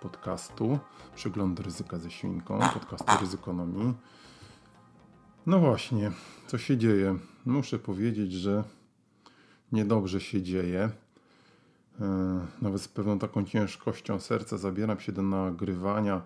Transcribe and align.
podcastu 0.00 0.78
Przegląd 1.14 1.60
ryzyka 1.60 1.98
ze 1.98 2.10
świnką, 2.10 2.58
podcastu 2.58 3.12
ryzykonomii. 3.20 3.94
No 5.46 5.58
właśnie, 5.58 6.10
co 6.46 6.58
się 6.58 6.76
dzieje? 6.76 7.18
Muszę 7.46 7.78
powiedzieć, 7.78 8.32
że 8.32 8.64
niedobrze 9.72 10.20
się 10.20 10.42
dzieje. 10.42 10.90
E, 12.00 12.46
nawet 12.62 12.82
z 12.82 12.88
pewną 12.88 13.18
taką 13.18 13.44
ciężkością 13.44 14.20
serca 14.20 14.58
zabieram 14.58 15.00
się 15.00 15.12
do 15.12 15.22
nagrywania 15.22 16.22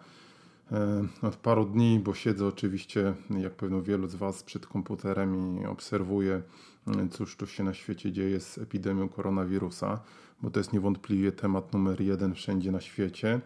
od 1.23 1.37
paru 1.37 1.65
dni, 1.65 2.01
bo 2.05 2.15
siedzę 2.15 2.47
oczywiście, 2.47 3.15
jak 3.31 3.55
pewno 3.55 3.83
wielu 3.83 4.09
z 4.09 4.15
Was, 4.15 4.43
przed 4.43 4.67
komputerem 4.67 5.61
i 5.62 5.67
obserwuję, 5.67 6.43
e, 6.87 7.09
cóż 7.09 7.37
tu 7.37 7.47
się 7.47 7.65
na 7.65 7.75
świecie 7.75 8.12
dzieje 8.12 8.41
z 8.41 8.59
epidemią 8.59 9.09
koronawirusa, 9.09 10.01
bo 10.43 10.51
to 10.51 10.61
jest 10.61 10.73
niewątpliwie 10.73 11.33
temat 11.33 11.73
numer 11.73 12.01
jeden 12.01 12.35
wszędzie 12.35 12.73
na 12.73 12.81
świecie. 12.81 13.41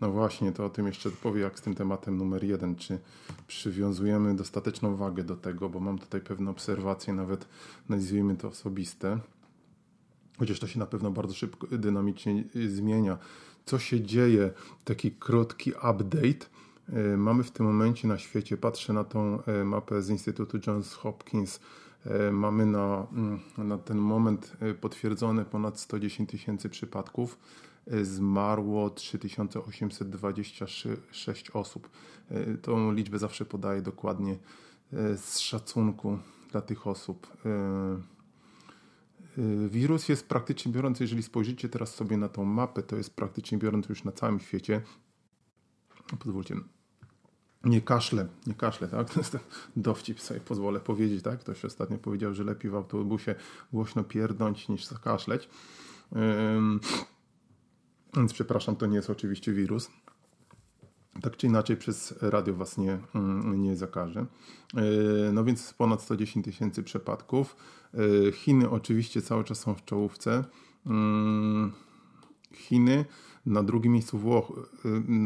No 0.00 0.10
właśnie, 0.10 0.52
to 0.52 0.66
o 0.66 0.70
tym 0.70 0.86
jeszcze 0.86 1.10
powiem, 1.10 1.42
jak 1.42 1.58
z 1.58 1.62
tym 1.62 1.74
tematem 1.74 2.16
numer 2.16 2.44
jeden. 2.44 2.76
Czy 2.76 2.98
przywiązujemy 3.46 4.36
dostateczną 4.36 4.96
wagę 4.96 5.24
do 5.24 5.36
tego, 5.36 5.68
bo 5.68 5.80
mam 5.80 5.98
tutaj 5.98 6.20
pewne 6.20 6.50
obserwacje, 6.50 7.14
nawet 7.14 7.48
nazwijmy 7.88 8.36
to 8.36 8.48
osobiste. 8.48 9.18
Chociaż 10.38 10.60
to 10.60 10.66
się 10.66 10.78
na 10.78 10.86
pewno 10.86 11.10
bardzo 11.10 11.34
szybko, 11.34 11.66
dynamicznie 11.66 12.44
zmienia. 12.68 13.18
Co 13.64 13.78
się 13.78 14.00
dzieje? 14.00 14.50
Taki 14.84 15.10
krótki 15.10 15.70
update. 15.70 16.46
E, 16.92 17.16
mamy 17.16 17.42
w 17.42 17.50
tym 17.50 17.66
momencie 17.66 18.08
na 18.08 18.18
świecie, 18.18 18.56
patrzę 18.56 18.92
na 18.92 19.04
tą 19.04 19.44
e, 19.44 19.64
mapę 19.64 20.02
z 20.02 20.10
Instytutu 20.10 20.58
Johns 20.66 20.94
Hopkins, 20.94 21.60
e, 22.06 22.32
mamy 22.32 22.66
na, 22.66 23.06
mm, 23.12 23.40
na 23.58 23.78
ten 23.78 23.98
moment 23.98 24.56
potwierdzone 24.80 25.44
ponad 25.44 25.80
110 25.80 26.30
tysięcy 26.30 26.68
przypadków 26.68 27.38
zmarło 28.02 28.90
3826 28.90 31.50
osób. 31.50 31.88
Tą 32.62 32.92
liczbę 32.92 33.18
zawsze 33.18 33.44
podaję 33.44 33.82
dokładnie 33.82 34.36
z 35.16 35.38
szacunku 35.38 36.18
dla 36.50 36.60
tych 36.60 36.86
osób. 36.86 37.36
E, 39.38 39.68
wirus 39.68 40.08
jest 40.08 40.28
praktycznie 40.28 40.72
biorąc, 40.72 41.00
jeżeli 41.00 41.22
spojrzycie 41.22 41.68
teraz 41.68 41.94
sobie 41.94 42.16
na 42.16 42.28
tą 42.28 42.44
mapę, 42.44 42.82
to 42.82 42.96
jest 42.96 43.16
praktycznie 43.16 43.58
biorąc 43.58 43.88
już 43.88 44.04
na 44.04 44.12
całym 44.12 44.40
świecie. 44.40 44.82
Pozwólcie, 46.18 46.54
nie 47.64 47.80
kaszle, 47.80 48.26
nie 48.46 48.54
kaszle, 48.54 48.88
tak? 48.88 49.10
To 49.12 49.20
jest 49.20 49.38
dowcip, 49.76 50.20
sobie 50.20 50.40
pozwolę 50.40 50.80
powiedzieć, 50.80 51.22
tak? 51.22 51.40
Ktoś 51.40 51.64
ostatnio 51.64 51.98
powiedział, 51.98 52.34
że 52.34 52.44
lepiej 52.44 52.70
w 52.70 52.74
autobusie 52.74 53.34
głośno 53.72 54.04
pierdąć 54.04 54.68
niż 54.68 54.84
zakaszleć. 54.84 55.48
Więc 58.16 58.32
przepraszam, 58.32 58.76
to 58.76 58.86
nie 58.86 58.96
jest 58.96 59.10
oczywiście 59.10 59.52
wirus. 59.52 59.90
Tak 61.20 61.36
czy 61.36 61.46
inaczej 61.46 61.76
przez 61.76 62.14
radio 62.20 62.54
Was 62.54 62.78
nie, 62.78 62.98
mm, 63.14 63.62
nie 63.62 63.76
zakaże. 63.76 64.26
No 65.32 65.44
więc 65.44 65.74
ponad 65.74 66.02
110 66.02 66.44
tysięcy 66.44 66.82
przypadków. 66.82 67.56
E, 67.94 68.32
Chiny 68.32 68.70
oczywiście 68.70 69.22
cały 69.22 69.44
czas 69.44 69.58
są 69.58 69.74
w 69.74 69.84
czołówce. 69.84 70.44
Mm, 70.86 71.72
Chiny 72.54 73.04
na 73.46 73.62
drugim 73.62 73.92
miejscu 73.92 74.18
Włochy. 74.18 74.52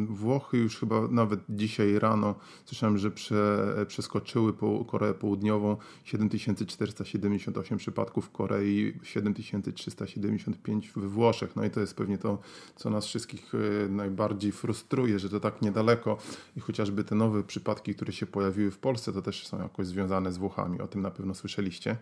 Włochy 0.08 0.58
już 0.58 0.78
chyba 0.78 1.08
nawet 1.08 1.40
dzisiaj 1.48 1.98
rano 1.98 2.34
słyszałem, 2.64 2.98
że 2.98 3.10
prze, 3.10 3.74
przeskoczyły 3.88 4.52
po 4.52 4.84
Koreę 4.84 5.14
Południową 5.14 5.76
7478 6.04 7.78
przypadków 7.78 8.26
w 8.26 8.30
Korei, 8.30 8.98
7375 9.02 10.92
we 10.96 11.08
Włoszech. 11.08 11.56
No 11.56 11.64
i 11.64 11.70
to 11.70 11.80
jest 11.80 11.96
pewnie 11.96 12.18
to, 12.18 12.38
co 12.76 12.90
nas 12.90 13.06
wszystkich 13.06 13.52
e, 13.54 13.88
najbardziej 13.88 14.52
frustruje, 14.52 15.18
że 15.18 15.28
to 15.28 15.40
tak 15.40 15.62
niedaleko 15.62 16.18
i 16.56 16.60
chociażby 16.60 17.04
te 17.04 17.14
nowe 17.14 17.44
przypadki, 17.44 17.94
które 17.94 18.12
się 18.12 18.26
pojawiły 18.26 18.70
w 18.70 18.78
Polsce, 18.78 19.12
to 19.12 19.22
też 19.22 19.46
są 19.46 19.62
jakoś 19.62 19.86
związane 19.86 20.32
z 20.32 20.38
Włochami. 20.38 20.80
O 20.80 20.86
tym 20.86 21.02
na 21.02 21.10
pewno 21.10 21.34
słyszeliście. 21.34 21.96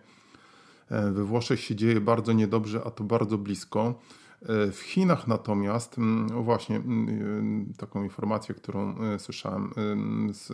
E, 0.89 1.11
we 1.11 1.23
Włoszech 1.23 1.59
się 1.59 1.75
dzieje 1.75 2.01
bardzo 2.01 2.33
niedobrze, 2.33 2.81
a 2.85 2.91
to 2.91 3.03
bardzo 3.03 3.37
blisko. 3.37 3.99
E, 4.41 4.71
w 4.71 4.79
Chinach 4.79 5.27
natomiast, 5.27 5.97
mm, 5.97 6.43
właśnie 6.43 6.75
mm, 6.75 7.69
e, 7.71 7.77
taką 7.77 8.03
informację, 8.03 8.55
którą 8.55 8.95
e, 9.01 9.19
słyszałem 9.19 9.73
z 10.31 10.51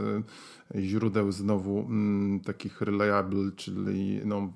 źródeł 0.76 1.32
znowu 1.32 1.80
mm, 1.80 2.40
takich 2.40 2.82
reliable, 2.82 3.52
czyli 3.56 4.22
no, 4.26 4.54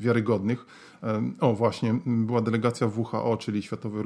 wiarygodnych. 0.00 0.66
O, 1.40 1.54
właśnie, 1.54 1.94
była 2.06 2.40
delegacja 2.40 2.86
WHO, 2.86 3.36
czyli 3.36 3.62
Światowej 3.62 4.04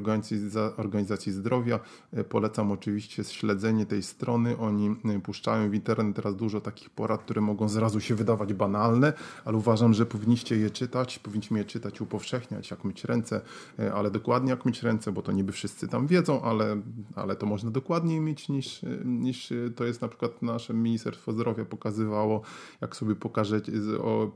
Organizacji 0.77 1.31
Zdrowia. 1.31 1.79
E, 2.13 2.23
polecam 2.23 2.71
oczywiście 2.71 3.23
śledzenie 3.23 3.85
tej 3.85 4.03
strony. 4.03 4.57
Oni 4.57 4.95
e, 5.05 5.19
puszczają 5.19 5.69
w 5.69 5.73
internet 5.73 6.15
teraz 6.15 6.35
dużo 6.35 6.61
takich 6.61 6.89
porad, 6.89 7.23
które 7.23 7.41
mogą 7.41 7.69
zrazu 7.69 7.99
się 7.99 8.15
wydawać 8.15 8.53
banalne, 8.53 9.13
ale 9.45 9.57
uważam, 9.57 9.93
że 9.93 10.05
powinniście 10.05 10.57
je 10.57 10.69
czytać, 10.69 11.19
powinniśmy 11.19 11.59
je 11.59 11.65
czytać, 11.65 12.01
upowszechniać, 12.01 12.71
jak 12.71 12.83
myć 12.83 13.03
ręce, 13.03 13.41
e, 13.79 13.93
ale 13.93 14.11
dokładnie 14.11 14.49
jak 14.49 14.65
myć 14.65 14.83
ręce, 14.83 15.11
bo 15.11 15.21
to 15.21 15.31
niby 15.31 15.51
wszyscy 15.51 15.87
tam 15.87 16.07
wiedzą, 16.07 16.41
ale, 16.41 16.81
ale 17.15 17.35
to 17.35 17.45
można 17.45 17.71
dokładniej 17.71 18.19
mieć 18.19 18.49
niż, 18.49 18.81
niż 19.05 19.53
to 19.75 19.85
jest 19.85 20.01
na 20.01 20.07
przykład 20.07 20.41
nasze 20.41 20.73
Ministerstwo 20.73 21.31
Zdrowia 21.31 21.65
pokazywało, 21.65 22.41
jak 22.81 22.95
sobie 22.95 23.15
pokażecie, 23.15 23.71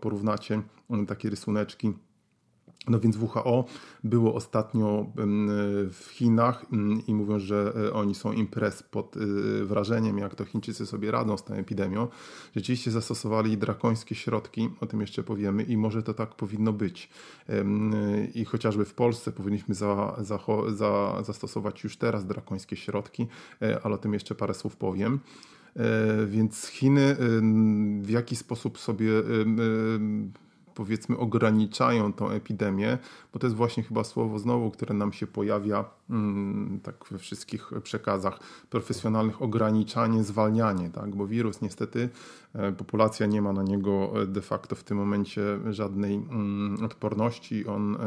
porównacie 0.02 0.62
takie 1.08 1.30
rysuneczki. 1.30 1.94
No 2.88 3.00
więc 3.00 3.18
WHO 3.18 3.66
było 4.04 4.36
ostatnio 4.36 5.06
w 5.92 6.08
Chinach 6.12 6.66
i 7.08 7.14
mówią, 7.14 7.40
że 7.40 7.74
e, 7.88 7.94
oni 7.94 8.16
są 8.16 8.32
imprez 8.32 8.84
pod 8.84 9.18
e, 9.18 9.20
wrażeniem, 9.66 10.18
jak 10.18 10.36
to 10.36 10.46
Chińczycy 10.46 10.86
sobie 10.86 11.12
radzą 11.12 11.38
z 11.38 11.44
tą 11.44 11.54
epidemią. 11.54 12.08
Rzeczywiście 12.56 12.92
zastosowali 12.92 13.58
drakońskie 13.58 14.16
środki, 14.16 14.70
o 14.82 14.86
tym 14.86 15.02
jeszcze 15.02 15.24
powiemy 15.24 15.64
i 15.64 15.78
może 15.78 16.04
to 16.04 16.14
tak 16.14 16.36
powinno 16.36 16.74
być. 16.74 17.10
I 18.34 18.46
chociażby 18.46 18.86
w 18.86 18.94
Polsce 18.94 19.32
powinniśmy 19.32 19.76
za, 19.76 20.16
za, 20.22 20.40
za, 20.76 21.24
zastosować 21.24 21.84
już 21.84 21.98
teraz 21.98 22.26
drakońskie 22.26 22.76
środki, 22.76 23.28
e, 23.62 23.80
ale 23.84 23.96
o 23.96 23.98
tym 23.98 24.14
jeszcze 24.14 24.36
parę 24.36 24.54
słów 24.54 24.76
powiem. 24.76 25.20
Więc 26.28 26.68
Chiny 26.68 27.16
w 28.02 28.10
jaki 28.10 28.36
sposób 28.36 28.80
sobie 28.80 29.12
powiedzmy 30.78 31.18
ograniczają 31.18 32.14
tą 32.14 32.30
epidemię, 32.30 32.98
bo 33.34 33.40
to 33.40 33.48
jest 33.48 33.56
właśnie 33.56 33.84
chyba 33.84 34.04
słowo 34.04 34.40
znowu, 34.40 34.72
które 34.72 34.96
nam 34.96 35.14
się 35.14 35.28
pojawia 35.28 35.86
mm, 36.10 36.80
tak 36.84 37.06
we 37.12 37.18
wszystkich 37.18 37.72
przekazach 37.84 38.40
profesjonalnych, 38.70 39.42
ograniczanie, 39.42 40.24
zwalnianie, 40.24 40.90
tak? 40.90 41.16
bo 41.16 41.28
wirus 41.28 41.62
niestety, 41.62 42.10
e, 42.54 42.72
populacja 42.72 43.26
nie 43.26 43.42
ma 43.42 43.54
na 43.54 43.64
niego 43.64 44.14
de 44.28 44.42
facto 44.42 44.76
w 44.76 44.84
tym 44.84 44.98
momencie 44.98 45.42
żadnej 45.70 46.16
mm, 46.16 46.86
odporności, 46.86 47.68
on 47.68 47.96
e, 47.96 48.00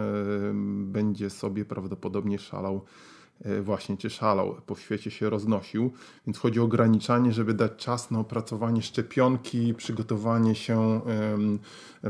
będzie 0.93 1.31
sobie 1.31 1.65
prawdopodobnie 1.65 2.39
szalał 2.39 2.77
E, 2.77 3.20
właśnie 3.63 3.97
cię 3.97 4.11
szalał, 4.11 4.57
po 4.67 4.77
świecie 4.77 5.11
się 5.11 5.31
roznosił, 5.31 5.93
więc 6.27 6.39
chodzi 6.39 6.61
o 6.61 6.65
ograniczanie, 6.65 7.33
żeby 7.33 7.55
dać 7.55 7.73
czas 7.77 8.11
na 8.11 8.19
opracowanie 8.19 8.83
szczepionki, 8.83 9.75
przygotowanie 9.75 10.55
się, 10.55 11.01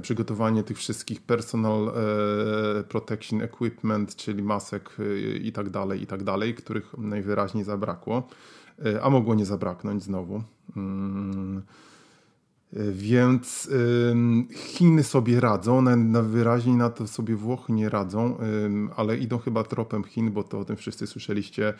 przygotowanie 0.02 0.62
tych 0.62 0.78
wszystkich 0.78 1.22
personal 1.22 1.88
e, 1.88 2.82
protection 2.84 3.42
equipment, 3.42 4.16
czyli 4.16 4.42
masek 4.42 4.96
e, 4.98 5.18
i 5.36 5.52
tak 5.52 5.70
dalej, 5.70 6.02
i 6.02 6.06
tak 6.06 6.24
dalej, 6.24 6.54
których 6.54 6.98
najwyraźniej 6.98 7.64
zabrakło, 7.64 8.28
a 9.02 9.10
mogło 9.10 9.34
nie 9.34 9.46
zabraknąć 9.46 10.02
znowu. 10.02 10.42
Więc 12.92 13.70
Chiny 14.54 15.02
sobie 15.02 15.40
radzą, 15.40 15.84
wyraźniej 16.22 16.76
na 16.76 16.90
to 16.90 17.06
sobie 17.06 17.36
Włochy 17.36 17.72
nie 17.72 17.88
radzą, 17.88 18.38
ale 18.96 19.18
idą 19.18 19.38
chyba 19.38 19.64
tropem 19.64 20.04
Chin, 20.04 20.30
bo 20.30 20.44
to 20.44 20.58
o 20.58 20.64
tym 20.64 20.76
wszyscy 20.76 21.06
słyszeliście. 21.06 21.74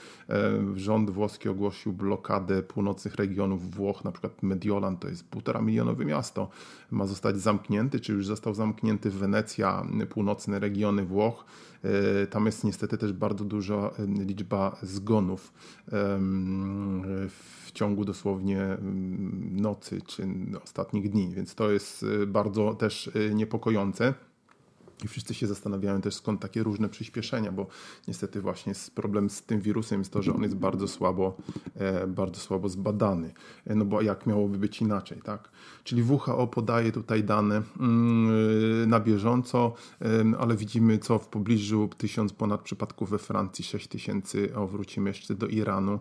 Rząd 0.77 1.11
włoski 1.11 1.49
ogłosił 1.49 1.93
blokadę 1.93 2.63
północnych 2.63 3.15
regionów 3.15 3.71
Włoch, 3.75 4.05
na 4.05 4.13
przykład 4.13 4.43
Mediolan 4.43 4.97
to 4.97 5.09
jest 5.09 5.29
półtora 5.29 5.61
milionowe 5.61 6.05
miasto, 6.05 6.49
ma 6.91 7.07
zostać 7.07 7.37
zamknięty, 7.37 8.01
czy 8.01 8.13
już 8.13 8.27
został 8.27 8.55
zamknięty 8.55 9.11
Wenecja, 9.11 9.87
północne 10.09 10.59
regiony 10.59 11.05
Włoch. 11.05 11.45
E, 11.85 12.27
tam 12.27 12.47
jest 12.47 12.65
niestety 12.65 12.99
też 12.99 13.12
bardzo 13.12 13.44
duża 13.44 13.91
liczba 14.27 14.77
zgonów 14.82 15.53
w 17.65 17.73
ciągu 17.73 18.05
dosłownie 18.05 18.77
nocy 19.50 20.00
czy 20.06 20.29
ostatnich 20.65 21.11
dni, 21.11 21.31
więc 21.35 21.55
to 21.55 21.71
jest 21.71 22.03
e, 22.23 22.27
bardzo 22.27 22.75
też 22.75 23.11
e, 23.15 23.35
niepokojące. 23.35 24.15
I 25.05 25.08
wszyscy 25.08 25.35
się 25.35 25.47
zastanawiają 25.47 26.00
też 26.00 26.14
skąd 26.14 26.41
takie 26.41 26.62
różne 26.62 26.88
przyspieszenia, 26.88 27.52
bo 27.52 27.67
niestety 28.08 28.41
właśnie 28.41 28.73
problem 28.94 29.31
z 29.31 29.43
tym 29.43 29.61
wirusem 29.61 30.00
jest 30.00 30.12
to, 30.12 30.23
że 30.23 30.35
on 30.35 30.43
jest 30.43 30.56
bardzo 30.56 30.88
słabo, 30.88 31.37
e, 31.75 32.06
bardzo 32.06 32.41
słabo 32.41 32.69
zbadany. 32.69 33.32
E, 33.67 33.75
no 33.75 33.85
bo 33.85 34.02
jak 34.02 34.26
miałoby 34.26 34.58
być 34.58 34.81
inaczej, 34.81 35.23
tak? 35.23 35.50
Czyli 35.85 36.02
WHO 36.02 36.47
podaje 36.47 36.93
tutaj 36.93 37.25
dane 37.25 37.62
mm, 37.81 38.88
na 38.88 39.00
bieżąco, 39.00 39.75
ale 40.38 40.56
widzimy 40.56 40.99
co 40.99 41.19
w 41.19 41.29
pobliżu 41.29 41.91
tysiąc 41.99 42.32
ponad 42.32 42.61
przypadków 42.62 43.11
we 43.11 43.19
Francji, 43.19 43.64
6 43.64 43.88
tysięcy, 43.88 44.55
o 44.55 44.67
wrócimy 44.67 45.11
jeszcze 45.11 45.35
do 45.35 45.46
Iranu. 45.46 46.00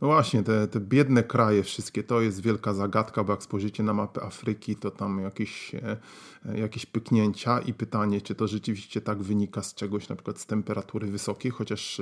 No 0.00 0.08
właśnie, 0.08 0.42
te, 0.42 0.68
te 0.68 0.80
biedne 0.80 1.22
kraje 1.22 1.62
wszystkie, 1.62 2.02
to 2.02 2.20
jest 2.20 2.40
wielka 2.42 2.74
zagadka, 2.74 3.24
bo 3.24 3.32
jak 3.32 3.42
spojrzycie 3.42 3.82
na 3.82 3.94
mapę 3.94 4.22
Afryki, 4.22 4.76
to 4.76 4.90
tam 4.90 5.20
jakieś, 5.20 5.74
e, 5.74 5.96
jakieś 6.54 6.86
pyknięcia 6.86 7.58
i 7.58 7.74
pytanie, 7.74 8.20
czy 8.20 8.34
to 8.34 8.46
rzeczywiście 8.46 9.00
tak 9.00 9.22
wynika 9.22 9.62
z 9.62 9.74
czegoś, 9.74 10.08
na 10.08 10.16
przykład 10.16 10.38
z 10.38 10.46
temperatury 10.46 11.06
wysokiej, 11.06 11.52
chociaż 11.52 12.00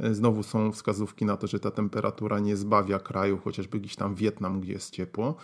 e, 0.00 0.14
znowu 0.14 0.42
są 0.42 0.72
wskazówki 0.72 1.24
na 1.24 1.36
to, 1.36 1.46
że 1.46 1.60
ta 1.60 1.70
temperatura 1.70 2.38
nie 2.38 2.56
zbawia 2.56 2.98
kraju, 2.98 3.38
chociażby 3.44 3.80
gdzieś 3.80 3.96
tam 3.96 4.14
Wietnam, 4.14 4.60
gdzie 4.60 4.72
jest 4.72 4.90
ciepło. 4.90 5.36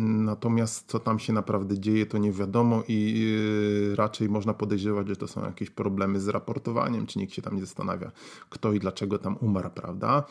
Natomiast 0.00 0.90
co 0.90 0.98
tam 0.98 1.18
się 1.18 1.32
naprawdę 1.32 1.78
dzieje, 1.78 2.06
to 2.06 2.18
nie 2.18 2.32
wiadomo 2.32 2.82
i 2.88 3.26
e, 3.92 3.96
raczej 3.96 4.28
można 4.28 4.54
podejrzewać, 4.54 5.08
że 5.08 5.16
to 5.16 5.28
są 5.28 5.44
jakieś 5.44 5.70
problemy 5.70 6.20
z 6.20 6.28
raportowaniem, 6.28 7.06
czy 7.06 7.18
nikt 7.18 7.34
się 7.34 7.42
tam 7.42 7.54
nie 7.54 7.60
zastanawia, 7.60 8.12
kto 8.50 8.72
i 8.72 8.78
dlaczego 8.78 9.18
tam 9.18 9.36
umarł, 9.40 9.70
prawda? 9.70 10.24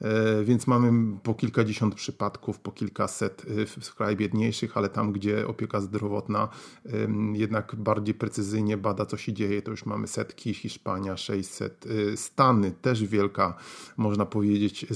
E, 0.00 0.44
więc 0.44 0.66
mamy 0.66 1.16
po 1.22 1.34
kilkadziesiąt 1.34 1.94
przypadków, 1.94 2.58
po 2.58 2.72
kilkaset 2.72 3.46
e, 3.62 3.66
w 3.66 3.94
krajach 3.94 4.16
biedniejszych, 4.16 4.76
ale 4.76 4.88
tam, 4.88 5.12
gdzie 5.12 5.46
opieka 5.46 5.80
zdrowotna 5.80 6.48
jednak 7.32 7.76
bardziej 7.76 8.14
precyzyjnie 8.14 8.76
bada, 8.76 9.06
co 9.06 9.16
się 9.16 9.32
dzieje, 9.32 9.62
to 9.62 9.70
już 9.70 9.86
mamy 9.86 10.06
setki, 10.06 10.54
Hiszpania 10.54 11.16
600, 11.16 11.86
e, 11.86 12.16
Stany 12.16 12.72
też 12.72 13.04
wielka, 13.04 13.56
można 13.96 14.26
powiedzieć, 14.26 14.86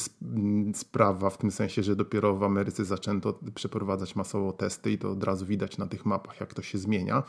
sprawa, 0.74 1.30
w 1.30 1.38
tym 1.38 1.50
sensie, 1.50 1.82
że 1.82 1.96
dopiero 1.96 2.36
w 2.36 2.42
Ameryce 2.42 2.84
zaczęto 2.84 3.38
przeprowadzać 3.54 4.16
masowo 4.16 4.52
testy 4.52 4.92
i 4.92 4.98
to 4.98 5.10
od 5.10 5.24
razu 5.24 5.46
widać 5.46 5.78
na 5.78 5.86
tych 5.86 6.06
mapach, 6.06 6.40
jak 6.40 6.54
to 6.54 6.62
się 6.62 6.78
zmienia. 6.78 7.22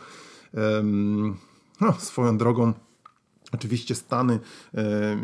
No, 1.81 1.94
swoją 1.94 2.38
drogą, 2.38 2.74
Oczywiście 3.54 3.96
Stany 3.96 4.40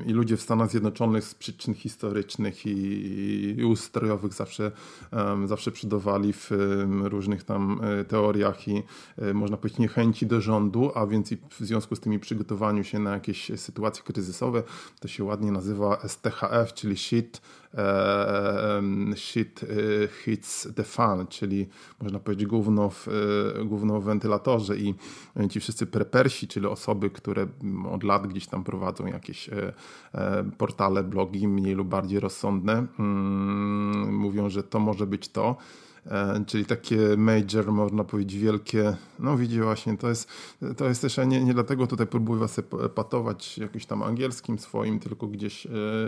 i 0.06 0.14
ludzie 0.14 0.38
w 0.38 0.42
Stanach 0.42 0.70
Zjednoczonych 0.70 1.24
z 1.24 1.36
przyczyn 1.36 1.74
historycznych 1.74 2.66
i, 2.66 3.64
ustrojowych 3.66 4.34
zawsze, 4.34 4.72
zawsze 5.46 5.72
przydawali 5.72 6.34
w 6.34 6.52
różnych 7.04 7.44
tam 7.44 7.82
e, 7.84 8.04
teoriach 8.04 8.68
i 8.68 8.84
e, 9.18 9.34
można 9.34 9.58
powiedzieć 9.58 9.80
niechęci 9.80 10.26
do 10.28 10.42
rządu, 10.42 10.92
a 10.96 11.08
więc 11.08 11.32
i 11.32 11.38
w 11.50 11.60
związku 11.60 11.96
z 11.96 12.00
tymi 12.00 12.20
przygotowaniu 12.20 12.84
się 12.84 13.00
na 13.00 13.12
jakieś 13.12 13.52
sytuacje 13.56 14.04
kryzysowe, 14.04 14.64
to 15.00 15.08
się 15.08 15.24
ładnie 15.24 15.52
nazywa 15.52 16.08
STHF, 16.08 16.74
czyli 16.74 16.98
shit, 16.98 17.42
shit 19.16 19.64
e, 19.64 19.68
hits 20.08 20.68
the 20.76 20.84
fan, 20.84 21.28
czyli 21.28 21.68
można 22.02 22.20
powiedzieć 22.20 22.48
gówno 22.48 22.90
w, 22.90 23.08
gówno 23.66 24.02
w 24.02 24.04
wentylatorze 24.04 24.78
i 24.78 24.96
ci 25.50 25.60
wszyscy 25.60 25.86
prepersi, 25.86 26.48
czyli 26.48 26.66
osoby, 26.66 27.10
które 27.10 27.48
od 27.92 28.04
lat 28.04 28.28
gdzieś 28.28 28.48
tam 28.48 28.64
prowadzą 28.64 29.06
jakieś 29.06 29.50
portale, 30.58 31.04
blogi 31.04 31.48
mniej 31.48 31.76
lub 31.76 31.88
bardziej 31.88 32.20
rozsądne. 32.20 32.86
Mm, 33.00 34.16
mówią, 34.16 34.50
że 34.50 34.64
to 34.64 34.80
może 34.80 35.08
być 35.08 35.30
to. 35.30 35.58
E, 36.06 36.46
czyli 36.46 36.66
takie 36.66 36.98
major, 37.18 37.72
można 37.72 38.04
powiedzieć, 38.04 38.40
wielkie. 38.40 38.96
No 39.20 39.38
widzicie 39.38 39.64
właśnie, 39.64 39.98
to 39.98 40.10
jest, 40.10 40.30
to 40.78 40.86
jest 40.86 41.02
też, 41.02 41.18
nie, 41.18 41.44
nie 41.44 41.54
dlatego 41.54 41.88
tutaj 41.88 42.08
próbuję 42.08 42.40
was 42.40 42.62
patować 42.96 43.58
jakimś 43.58 43.86
tam 43.86 44.04
angielskim 44.04 44.60
swoim, 44.60 45.00
tylko 45.00 45.28
gdzieś 45.28 45.68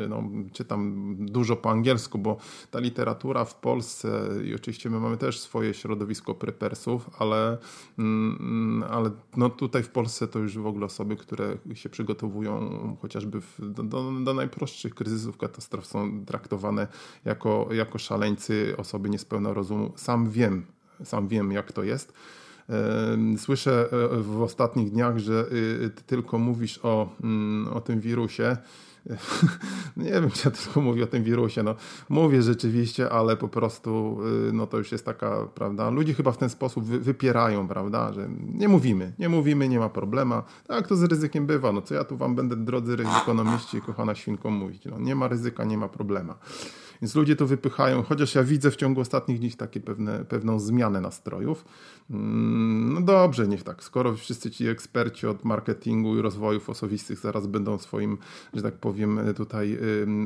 no, 0.10 0.24
czytam 0.54 1.16
dużo 1.20 1.56
po 1.56 1.72
angielsku, 1.72 2.18
bo 2.18 2.38
ta 2.72 2.80
literatura 2.80 3.46
w 3.46 3.56
Polsce 3.56 4.30
i 4.46 4.56
oczywiście 4.56 4.90
my 4.90 5.00
mamy 5.00 5.18
też 5.18 5.40
swoje 5.40 5.74
środowisko 5.74 6.34
prepersów, 6.36 7.10
ale, 7.20 7.58
mm, 8.00 8.84
ale 8.90 9.12
no 9.38 9.50
tutaj 9.50 9.84
w 9.84 9.90
Polsce 9.90 10.28
to 10.28 10.40
już 10.40 10.58
w 10.58 10.68
ogóle 10.68 10.86
osoby, 10.86 11.16
które 11.16 11.58
się 11.74 11.90
przygotowują 11.90 12.98
chociażby 13.02 13.42
w, 13.42 13.74
do, 13.74 13.84
do, 13.84 14.12
do 14.24 14.34
najprostszych 14.34 14.96
kryzysów, 14.96 15.38
katastrof 15.38 15.86
są 15.86 16.26
traktowane 16.26 16.88
jako, 17.26 17.70
jako 17.72 17.98
szaleńcy, 17.98 18.76
osoby 18.78 19.10
niespełna 19.10 19.54
rozumu 19.54 19.87
sam 19.95 20.30
wiem, 20.30 20.66
sam 21.04 21.28
wiem 21.28 21.51
jak 21.51 21.72
to 21.72 21.84
jest. 21.84 22.13
Słyszę 23.38 23.89
e, 23.92 24.22
w 24.22 24.42
ostatnich 24.42 24.92
dniach, 24.92 25.18
że 25.18 25.45
y, 25.51 25.89
ty 25.89 26.04
tylko 26.04 26.38
mówisz 26.38 26.80
o, 26.84 27.10
mm, 27.24 27.68
o 27.74 27.81
tym 27.81 28.00
wirusie. 28.00 28.57
Nie 29.98 30.12
wiem, 30.12 30.31
czy 30.31 30.48
ja 30.48 30.51
tylko 30.51 30.81
mówię 30.81 31.04
o 31.04 31.07
tym 31.07 31.24
wirusie. 31.24 31.63
No, 31.63 31.75
mówię 32.10 32.42
rzeczywiście, 32.42 33.10
ale 33.10 33.38
po 33.38 33.48
prostu 33.48 34.19
y, 34.50 34.54
no, 34.54 34.68
to 34.68 34.78
już 34.78 34.92
jest 34.92 35.06
taka, 35.06 35.48
prawda? 35.56 35.89
Ludzie 35.89 36.13
chyba 36.13 36.31
w 36.31 36.38
ten 36.38 36.50
sposób 36.50 36.86
wypierają, 36.86 37.68
prawda? 37.68 38.13
Że 38.13 38.30
nie 38.54 38.68
mówimy, 38.68 39.13
nie 39.19 39.30
mówimy, 39.30 39.69
nie 39.69 39.80
ma 39.80 39.89
problemu. 39.89 40.36
Tak 40.68 40.88
to 40.88 40.95
z 40.95 41.04
ryzykiem 41.04 41.45
bywa. 41.45 41.72
No 41.72 41.81
co 41.81 41.95
ja 41.95 42.04
tu 42.04 42.18
wam 42.18 42.36
będę, 42.36 42.56
drodzy 42.56 42.98
ekonomiści, 43.22 43.81
kochana 43.81 44.16
świnką, 44.16 44.51
mówić? 44.51 44.86
No, 44.86 45.00
nie 45.00 45.16
ma 45.16 45.28
ryzyka, 45.28 45.63
nie 45.63 45.78
ma 45.78 45.88
problemu. 45.88 46.34
Więc 47.02 47.16
ludzie 47.16 47.36
to 47.36 47.48
wypychają, 47.48 48.04
chociaż 48.04 48.36
ja 48.36 48.44
widzę 48.44 48.72
w 48.72 48.76
ciągu 48.76 49.02
ostatnich 49.02 49.40
dni 49.40 49.52
takie 49.52 49.80
pewne, 49.80 50.26
pewną 50.26 50.60
zmianę 50.60 51.02
nastrojów. 51.02 51.66
Mm, 52.10 52.94
no 52.94 53.02
dobrze, 53.02 53.48
niech 53.48 53.64
tak. 53.64 53.84
Skoro 53.84 54.16
wszyscy 54.16 54.52
ci 54.52 54.68
eksperci 54.68 55.28
od 55.28 55.44
marketingu 55.44 56.18
i 56.18 56.22
rozwojów 56.22 56.70
osobistych 56.70 57.20
zaraz 57.20 57.48
będą 57.48 57.78
swoim, 57.78 58.18
że 58.54 58.62
tak 58.62 58.74
powiem, 58.74 59.20
tutaj 59.36 59.78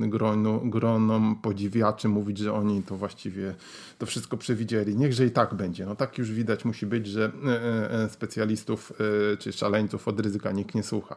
gronu, 0.02 0.62
gronom 0.64 1.36
podziwiaczy 1.42 2.10
mówić, 2.10 2.38
że 2.38 2.54
oni 2.54 2.84
to 2.84 2.98
właściwie 2.98 3.56
to 3.98 4.06
wszystko 4.06 4.38
przewidzieli. 4.38 4.96
Niechże 4.96 5.26
i 5.26 5.32
tak 5.32 5.54
będzie. 5.54 5.86
No 5.86 5.96
tak 5.96 6.18
już 6.18 6.32
widać 6.32 6.66
musi 6.66 6.86
być, 6.86 7.08
że 7.08 7.32
e, 7.46 7.50
e, 7.50 7.92
e, 7.92 8.10
specjalistów 8.10 8.94
czy 9.40 9.54
szaleńców 9.54 10.08
od 10.08 10.20
ryzyka 10.20 10.52
nikt 10.52 10.76
nie 10.76 10.84
słucha. 10.84 11.16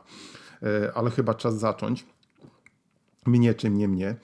Ale 0.94 1.10
chyba 1.10 1.34
czas 1.34 1.58
zacząć. 1.58 2.06
Mnie 3.26 3.54
czy 3.54 3.70
nie 3.70 3.88
mnie. 3.88 4.08
E, 4.08 4.16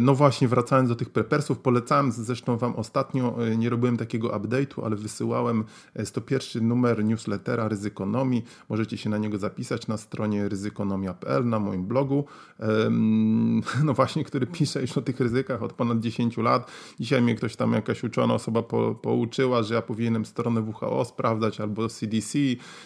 no 0.00 0.14
właśnie, 0.14 0.48
wracając 0.48 0.88
do 0.88 0.96
tych 0.96 1.10
prepersów, 1.10 1.58
polecałem 1.58 2.12
zresztą 2.12 2.56
Wam 2.56 2.76
ostatnio, 2.76 3.46
e, 3.46 3.56
nie 3.56 3.70
robiłem 3.70 3.96
takiego 3.96 4.28
update'u, 4.28 4.84
ale 4.84 4.96
wysyłałem 4.96 5.64
101 6.04 6.62
e, 6.62 6.66
numer 6.66 7.04
newslettera 7.04 7.68
Ryzykonomii. 7.68 8.44
Możecie 8.68 8.98
się 8.98 9.10
na 9.10 9.18
niego 9.18 9.38
zapisać 9.38 9.86
na 9.86 9.96
stronie 9.96 10.48
ryzykonomia.pl, 10.48 11.48
na 11.48 11.58
moim 11.58 11.86
blogu. 11.86 12.24
No 13.84 13.94
właśnie, 13.94 14.24
który 14.24 14.46
pisze 14.46 14.80
już 14.80 14.98
o 14.98 15.02
tych 15.02 15.20
ryzykach 15.20 15.62
od 15.62 15.72
ponad 15.72 16.00
10 16.00 16.36
lat. 16.36 16.70
Dzisiaj 17.00 17.22
mnie 17.22 17.34
ktoś 17.34 17.56
tam, 17.56 17.72
jakaś 17.72 18.04
uczona 18.04 18.34
osoba 18.34 18.62
po, 18.62 18.94
pouczyła, 18.94 19.62
że 19.62 19.74
ja 19.74 19.82
powinienem 19.82 20.24
stronę 20.24 20.60
WHO 20.60 21.04
sprawdzać 21.04 21.60
albo 21.60 21.88
CDC, 21.88 22.38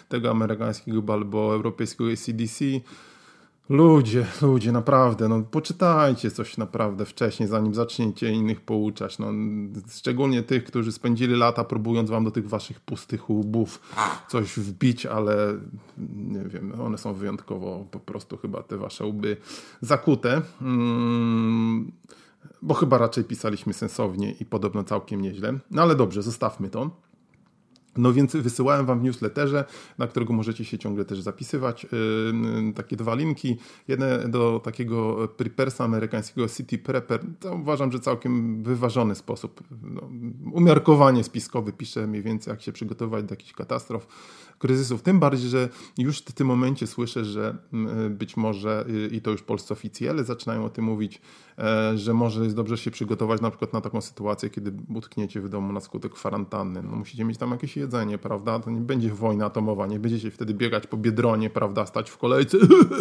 tego 0.08 0.30
amerykańskiego 0.30 1.12
albo 1.12 1.54
europejskiego 1.54 2.16
CDC. 2.16 2.64
Ludzie, 3.68 4.26
ludzie, 4.42 4.72
naprawdę, 4.72 5.28
no 5.28 5.42
poczytajcie 5.42 6.30
coś 6.30 6.56
naprawdę 6.56 7.04
wcześniej, 7.04 7.48
zanim 7.48 7.74
zaczniecie 7.74 8.30
innych 8.30 8.60
pouczać. 8.60 9.18
No, 9.18 9.26
szczególnie 9.90 10.42
tych, 10.42 10.64
którzy 10.64 10.92
spędzili 10.92 11.36
lata 11.36 11.64
próbując 11.64 12.10
wam 12.10 12.24
do 12.24 12.30
tych 12.30 12.48
waszych 12.48 12.80
pustych 12.80 13.30
łbów 13.30 13.80
coś 14.28 14.56
wbić, 14.56 15.06
ale 15.06 15.36
nie 16.16 16.40
wiem, 16.40 16.80
one 16.80 16.98
są 16.98 17.14
wyjątkowo 17.14 17.86
po 17.90 18.00
prostu 18.00 18.36
chyba 18.36 18.62
te 18.62 18.76
wasze 18.76 19.06
łby 19.06 19.36
zakute. 19.80 20.42
Mm, 20.62 21.92
bo 22.62 22.74
chyba 22.74 22.98
raczej 22.98 23.24
pisaliśmy 23.24 23.72
sensownie 23.72 24.32
i 24.32 24.44
podobno 24.44 24.84
całkiem 24.84 25.20
nieźle. 25.20 25.58
No 25.70 25.82
ale 25.82 25.94
dobrze, 25.94 26.22
zostawmy 26.22 26.68
to. 26.68 27.03
No 27.96 28.12
więc 28.12 28.36
wysyłałem 28.36 28.86
Wam 28.86 29.00
w 29.00 29.02
newsletterze, 29.02 29.64
na 29.98 30.06
którego 30.06 30.32
możecie 30.32 30.64
się 30.64 30.78
ciągle 30.78 31.04
też 31.04 31.20
zapisywać, 31.20 31.84
yy, 31.84 32.72
takie 32.72 32.96
dwa 32.96 33.14
linki. 33.14 33.56
Jedne 33.88 34.28
do 34.28 34.60
takiego 34.64 35.28
prepersa 35.28 35.84
amerykańskiego 35.84 36.48
City 36.48 36.78
Prepper. 36.78 37.20
Uważam, 37.52 37.92
że 37.92 38.00
całkiem 38.00 38.62
wyważony 38.62 39.14
sposób. 39.14 39.60
No, 39.82 40.08
umiarkowanie 40.52 41.24
spiskowy 41.24 41.72
pisze 41.72 42.06
mniej 42.06 42.22
więcej, 42.22 42.50
jak 42.50 42.62
się 42.62 42.72
przygotować 42.72 43.24
do 43.24 43.32
jakichś 43.32 43.52
katastrof 43.52 44.06
kryzysów. 44.58 45.02
Tym 45.02 45.20
bardziej, 45.20 45.48
że 45.48 45.68
już 45.98 46.18
w 46.18 46.32
tym 46.32 46.46
momencie 46.46 46.86
słyszę, 46.86 47.24
że 47.24 47.56
mm, 47.72 48.16
być 48.16 48.36
może, 48.36 48.84
y, 48.88 49.08
i 49.12 49.20
to 49.20 49.30
już 49.30 49.42
polscy 49.42 49.74
oficjele 49.74 50.24
zaczynają 50.24 50.64
o 50.64 50.70
tym 50.70 50.84
mówić, 50.84 51.20
e, 51.58 51.98
że 51.98 52.14
może 52.14 52.44
jest 52.44 52.56
dobrze 52.56 52.78
się 52.78 52.90
przygotować 52.90 53.40
na 53.40 53.50
przykład 53.50 53.72
na 53.72 53.80
taką 53.80 54.00
sytuację, 54.00 54.50
kiedy 54.50 54.72
utkniecie 54.94 55.40
w 55.40 55.48
domu 55.48 55.72
na 55.72 55.80
skutek 55.80 56.12
kwarantanny. 56.12 56.82
No, 56.82 56.96
musicie 56.96 57.24
mieć 57.24 57.38
tam 57.38 57.50
jakieś 57.50 57.76
jedzenie, 57.84 58.18
prawda? 58.18 58.58
To 58.58 58.70
nie 58.70 58.80
będzie 58.80 59.10
wojna 59.10 59.46
atomowa, 59.46 59.86
nie 59.86 59.98
będziecie 59.98 60.30
wtedy 60.30 60.54
biegać 60.54 60.86
po 60.86 60.96
Biedronie, 60.96 61.50
prawda? 61.50 61.86
Stać 61.86 62.10
w 62.10 62.18
kolejce, 62.18 62.58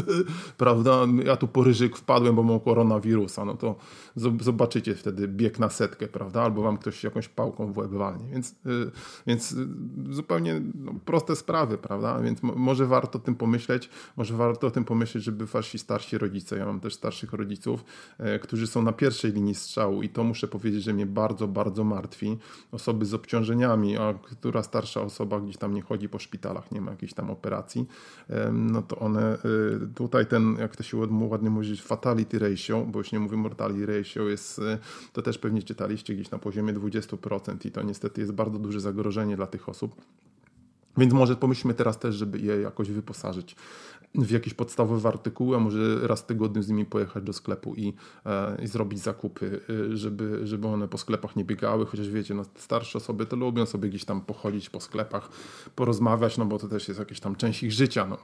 prawda? 0.57 1.05
Ja 1.25 1.35
tu 1.35 1.47
po 1.47 1.63
ryżyk 1.63 1.97
wpadłem, 1.97 2.35
bo 2.35 2.43
mam 2.43 2.59
koronawirusa. 2.59 3.45
No 3.45 3.57
to 3.57 3.75
zobaczycie 4.41 4.95
wtedy 4.95 5.27
bieg 5.27 5.59
na 5.59 5.69
setkę, 5.69 6.07
prawda? 6.07 6.41
Albo 6.41 6.61
wam 6.61 6.77
ktoś 6.77 7.03
jakąś 7.03 7.27
pałką 7.27 7.73
w 7.73 7.77
łeb 7.77 7.91
walnie. 7.91 8.25
Więc, 8.31 8.51
y, 8.51 8.91
więc 9.27 9.51
y, 9.51 9.67
zupełnie 10.09 10.61
no, 10.75 10.93
proste 11.05 11.35
sprawy, 11.35 11.77
prawda? 11.77 12.19
Więc 12.19 12.43
może 12.43 12.85
warto 12.85 13.19
o 13.19 13.21
tym 13.21 13.35
pomyśleć, 13.35 13.89
może 14.17 14.33
warto 14.33 14.67
o 14.67 14.71
tym 14.71 14.83
pomyśleć, 14.83 15.23
żeby 15.23 15.45
wasi 15.45 15.79
starsi 15.79 16.17
rodzice, 16.17 16.57
ja 16.57 16.65
mam 16.65 16.79
też 16.79 16.93
starszych 16.93 17.33
rodziców, 17.33 17.83
e, 18.17 18.39
którzy 18.39 18.67
są 18.67 18.81
na 18.81 18.93
pierwszej 18.93 19.31
linii 19.31 19.55
strzału 19.55 20.03
i 20.03 20.09
to 20.09 20.23
muszę 20.23 20.47
powiedzieć, 20.47 20.83
że 20.83 20.93
mnie 20.93 21.05
bardzo, 21.05 21.47
bardzo 21.47 21.83
martwi. 21.83 22.37
Osoby 22.71 23.05
z 23.05 23.13
obciążeniami, 23.13 23.97
a 23.97 24.13
która 24.13 24.63
starsza 24.73 25.01
osoba 25.01 25.39
gdzieś 25.39 25.57
tam 25.57 25.73
nie 25.73 25.81
chodzi 25.81 26.09
po 26.09 26.19
szpitalach, 26.19 26.71
nie 26.71 26.81
ma 26.81 26.91
jakiejś 26.91 27.13
tam 27.13 27.29
operacji, 27.29 27.87
no 28.53 28.81
to 28.81 28.99
one, 28.99 29.33
e, 29.33 29.37
tutaj 29.95 30.25
ten, 30.25 30.55
jak 30.59 30.75
to 30.75 30.83
się 30.83 30.97
ładnie 30.97 31.49
mówi, 31.49 31.77
fatality 31.77 32.39
ratio, 32.39 32.85
bo 32.85 32.99
już 32.99 33.11
nie 33.11 33.19
mówię 33.19 33.37
mortality 33.37 33.85
ratio, 33.85 34.23
jest, 34.29 34.59
e, 34.59 34.77
to 35.13 35.21
też 35.21 35.37
pewnie 35.37 35.63
czytaliście 35.63 36.15
gdzieś 36.15 36.31
na 36.31 36.37
poziomie 36.39 36.73
20% 36.73 37.65
i 37.65 37.71
to 37.71 37.81
niestety 37.81 38.21
jest 38.21 38.33
bardzo 38.33 38.59
duże 38.59 38.79
zagrożenie 38.79 39.35
dla 39.35 39.47
tych 39.47 39.69
osób. 39.69 39.95
Więc 40.97 41.13
może 41.13 41.35
pomyślmy 41.35 41.73
teraz 41.73 41.99
też, 41.99 42.15
żeby 42.15 42.39
je 42.39 42.61
jakoś 42.61 42.91
wyposażyć 42.91 43.55
w 44.15 44.31
jakieś 44.31 44.53
podstawowe 44.53 45.09
artykuły, 45.09 45.57
a 45.57 45.59
może 45.59 46.07
raz 46.07 46.21
w 46.21 46.25
tygodniu 46.25 46.63
z 46.63 46.69
nimi 46.69 46.85
pojechać 46.85 47.23
do 47.23 47.33
sklepu 47.33 47.75
i, 47.75 47.93
e, 48.25 48.57
i 48.63 48.67
zrobić 48.67 48.99
zakupy, 48.99 49.59
e, 49.91 49.97
żeby, 49.97 50.47
żeby 50.47 50.67
one 50.67 50.87
po 50.87 50.97
sklepach 50.97 51.35
nie 51.35 51.45
biegały, 51.45 51.85
chociaż 51.85 52.09
wiecie, 52.09 52.33
no, 52.33 52.43
starsze 52.55 52.97
osoby 52.97 53.25
to 53.25 53.35
lubią 53.35 53.65
sobie 53.65 53.89
gdzieś 53.89 54.05
tam 54.05 54.21
pochodzić 54.21 54.69
po 54.69 54.79
sklepach, 54.79 55.29
porozmawiać, 55.75 56.37
no 56.37 56.45
bo 56.45 56.59
to 56.59 56.67
też 56.67 56.87
jest 56.87 56.99
jakaś 56.99 57.19
tam 57.19 57.35
część 57.35 57.63
ich 57.63 57.71
życia, 57.71 58.07
no, 58.07 58.17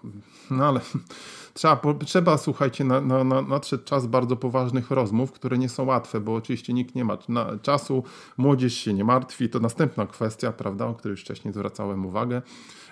no 0.51 0.65
ale 0.65 0.81
trzeba, 1.53 1.81
trzeba 2.05 2.37
słuchajcie, 2.37 2.83
na, 2.83 3.01
na, 3.01 3.23
na, 3.23 3.41
nadszedł 3.41 3.83
czas 3.83 4.07
bardzo 4.07 4.35
poważnych 4.35 4.91
rozmów, 4.91 5.31
które 5.31 5.57
nie 5.57 5.69
są 5.69 5.85
łatwe, 5.85 6.19
bo 6.19 6.35
oczywiście 6.35 6.73
nikt 6.73 6.95
nie 6.95 7.05
ma 7.05 7.17
czasu, 7.61 8.03
młodzież 8.37 8.73
się 8.73 8.93
nie 8.93 9.03
martwi, 9.03 9.49
to 9.49 9.59
następna 9.59 10.07
kwestia, 10.07 10.51
prawda, 10.51 10.85
o 10.85 10.93
której 10.93 11.13
już 11.13 11.21
wcześniej 11.21 11.53
zwracałem 11.53 12.05
uwagę, 12.05 12.41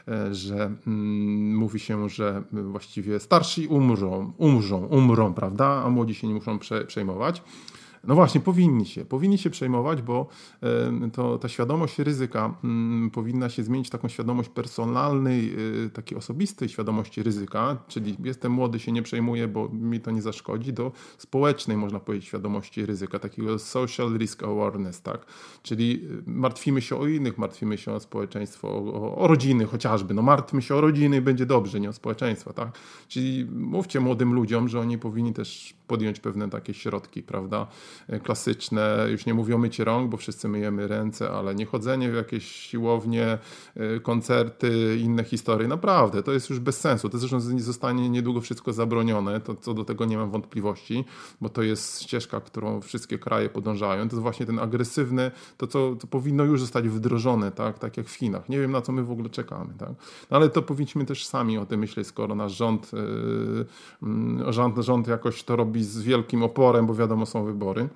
E, 0.07 0.35
że 0.35 0.55
mm, 0.87 1.55
mówi 1.55 1.79
się, 1.79 2.09
że 2.09 2.43
właściwie 2.87 3.19
starsi 3.19 3.67
umrzą, 3.67 4.31
umrzą, 4.37 4.77
umrą, 4.85 5.33
prawda, 5.33 5.83
a 5.85 5.89
młodzi 5.89 6.15
się 6.15 6.27
nie 6.27 6.33
muszą 6.33 6.59
prze, 6.59 6.85
przejmować. 6.85 7.43
No 8.07 8.15
właśnie, 8.15 8.41
powinni 8.41 8.85
się. 8.85 9.05
Powinni 9.05 9.37
się 9.37 9.49
przejmować, 9.49 10.01
bo 10.01 10.27
to, 11.13 11.37
ta 11.37 11.49
świadomość 11.49 11.99
ryzyka 11.99 12.55
mm, 12.63 13.11
powinna 13.11 13.49
się 13.49 13.63
zmienić 13.63 13.87
w 13.87 13.91
taką 13.91 14.07
świadomość 14.07 14.49
personalnej, 14.49 15.53
y, 15.85 15.89
takiej 15.89 16.17
osobistej 16.17 16.69
świadomości 16.69 17.23
ryzyka, 17.23 17.77
czyli 17.87 18.17
jestem 18.23 18.51
młody, 18.51 18.79
się 18.79 18.91
nie 18.91 19.01
przejmuję, 19.01 19.47
bo 19.47 19.69
mi 19.69 19.99
to 19.99 20.11
nie 20.11 20.21
zaszkodzi, 20.21 20.73
do 20.73 20.91
społecznej, 21.17 21.77
można 21.77 21.99
powiedzieć, 21.99 22.27
świadomości 22.27 22.85
ryzyka, 22.85 23.19
takiego 23.19 23.59
social 23.59 24.17
risk 24.17 24.43
awareness, 24.43 25.01
tak? 25.01 25.25
Czyli 25.63 26.01
y, 26.03 26.23
martwimy 26.25 26.81
się 26.81 26.95
o 26.95 27.07
innych, 27.07 27.37
martwimy 27.37 27.77
się 27.77 27.91
o 27.91 27.99
społeczeństwo, 27.99 28.67
o, 28.67 29.15
o 29.17 29.27
rodziny 29.27 29.65
chociażby. 29.65 30.13
No 30.13 30.21
martwmy 30.21 30.61
się 30.61 30.75
o 30.75 30.81
rodziny 30.81 31.17
i 31.17 31.21
będzie 31.21 31.45
dobrze, 31.45 31.79
nie 31.79 31.89
o 31.89 31.93
społeczeństwa, 31.93 32.53
tak? 32.53 32.79
Czyli 33.07 33.45
mówcie 33.45 33.99
młodym 33.99 34.33
ludziom, 34.33 34.67
że 34.67 34.79
oni 34.79 34.97
powinni 34.97 35.33
też 35.33 35.77
podjąć 35.87 36.19
pewne 36.19 36.49
takie 36.49 36.73
środki, 36.73 37.23
prawda? 37.23 37.67
E, 38.07 38.19
klasyczne, 38.19 39.07
już 39.09 39.25
nie 39.25 39.33
mówię 39.33 39.55
o 39.55 39.57
mycie 39.57 39.83
rąk, 39.83 40.09
bo 40.09 40.17
wszyscy 40.17 40.49
myjemy 40.49 40.87
ręce, 40.87 41.29
ale 41.31 41.55
nie 41.55 41.65
chodzenie 41.65 42.11
w 42.11 42.15
jakieś 42.15 42.51
siłownie, 42.51 43.37
e, 43.75 43.99
koncerty, 43.99 44.97
inne 45.01 45.23
historie. 45.23 45.67
Naprawdę, 45.67 46.23
to 46.23 46.33
jest 46.33 46.49
już 46.49 46.59
bez 46.59 46.79
sensu. 46.79 47.09
To 47.09 47.17
zresztą 47.17 47.39
zostanie 47.39 48.09
niedługo 48.09 48.41
wszystko 48.41 48.73
zabronione, 48.73 49.41
to 49.41 49.55
co 49.55 49.73
do 49.73 49.85
tego 49.85 50.05
nie 50.05 50.17
mam 50.17 50.31
wątpliwości, 50.31 51.05
bo 51.41 51.49
to 51.49 51.63
jest 51.63 52.01
ścieżka, 52.01 52.41
którą 52.41 52.81
wszystkie 52.81 53.19
kraje 53.19 53.49
podążają. 53.49 54.09
To 54.09 54.15
jest 54.15 54.21
właśnie 54.21 54.45
ten 54.45 54.59
agresywny, 54.59 55.31
to 55.57 55.67
co 55.67 55.95
to 55.95 56.07
powinno 56.07 56.43
już 56.43 56.61
zostać 56.61 56.89
wdrożone, 56.89 57.51
tak, 57.51 57.79
tak 57.79 57.97
jak 57.97 58.07
w 58.07 58.13
Chinach. 58.13 58.49
Nie 58.49 58.59
wiem 58.59 58.71
na 58.71 58.81
co 58.81 58.91
my 58.91 59.03
w 59.03 59.11
ogóle 59.11 59.29
czekamy, 59.29 59.73
tak. 59.77 59.89
No, 60.31 60.37
ale 60.37 60.49
to 60.49 60.61
powinniśmy 60.61 61.05
też 61.05 61.25
sami 61.25 61.57
o 61.57 61.65
tym 61.65 61.79
myśleć, 61.79 62.07
skoro 62.07 62.35
nasz 62.35 62.51
rząd, 62.51 62.91
yy, 62.93 64.53
rząd, 64.53 64.77
rząd 64.77 65.07
jakoś 65.07 65.43
to 65.43 65.55
robi 65.55 65.83
z 65.83 66.01
wielkim 66.01 66.43
oporem, 66.43 66.87
bo 66.87 66.95
wiadomo 66.95 67.25
są 67.25 67.45
wybory. 67.45 67.86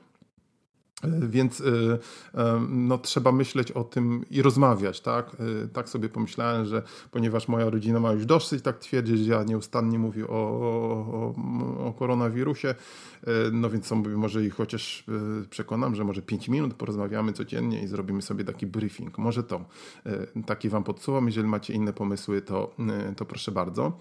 Więc 1.19 1.59
y, 1.59 1.99
no, 2.69 2.97
trzeba 2.97 3.31
myśleć 3.31 3.71
o 3.71 3.83
tym 3.83 4.25
i 4.29 4.41
rozmawiać, 4.41 5.01
tak? 5.01 5.35
Tak 5.73 5.89
sobie 5.89 6.09
pomyślałem, 6.09 6.65
że 6.65 6.83
ponieważ 7.11 7.47
moja 7.47 7.69
rodzina 7.69 7.99
ma 7.99 8.11
już 8.11 8.25
dosyć 8.25 8.63
tak 8.63 8.79
twierdzić, 8.79 9.27
ja 9.27 9.43
nieustannie 9.43 9.99
mówię 9.99 10.27
o, 10.27 10.31
o, 10.31 11.33
o 11.87 11.93
koronawirusie, 11.93 12.75
no 13.51 13.69
więc 13.69 13.85
sobie 13.85 14.09
może 14.09 14.45
ich 14.45 14.55
chociaż 14.55 15.03
przekonam, 15.49 15.95
że 15.95 16.03
może 16.03 16.21
5 16.21 16.49
minut 16.49 16.73
porozmawiamy 16.73 17.33
codziennie 17.33 17.83
i 17.83 17.87
zrobimy 17.87 18.21
sobie 18.21 18.43
taki 18.43 18.67
briefing. 18.67 19.17
Może 19.17 19.43
to 19.43 19.65
taki 20.45 20.69
wam 20.69 20.83
podsuwam. 20.83 21.25
Jeżeli 21.25 21.47
macie 21.47 21.73
inne 21.73 21.93
pomysły, 21.93 22.41
to, 22.41 22.75
to 23.17 23.25
proszę 23.25 23.51
bardzo 23.51 23.97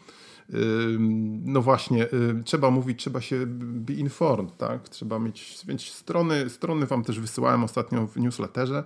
no 1.45 1.63
właśnie, 1.63 2.09
trzeba 2.45 2.71
mówić, 2.71 3.01
trzeba 3.01 3.21
się 3.21 3.47
be 3.47 3.93
informed, 3.93 4.57
tak? 4.57 4.89
Trzeba 4.89 5.19
mieć, 5.19 5.59
więc 5.67 5.83
strony, 5.83 6.51
strony 6.51 6.87
wam 6.87 7.05
też 7.05 7.21
wysyłałem 7.21 7.65
ostatnio 7.65 8.07
w 8.07 8.17
newsletterze. 8.17 8.85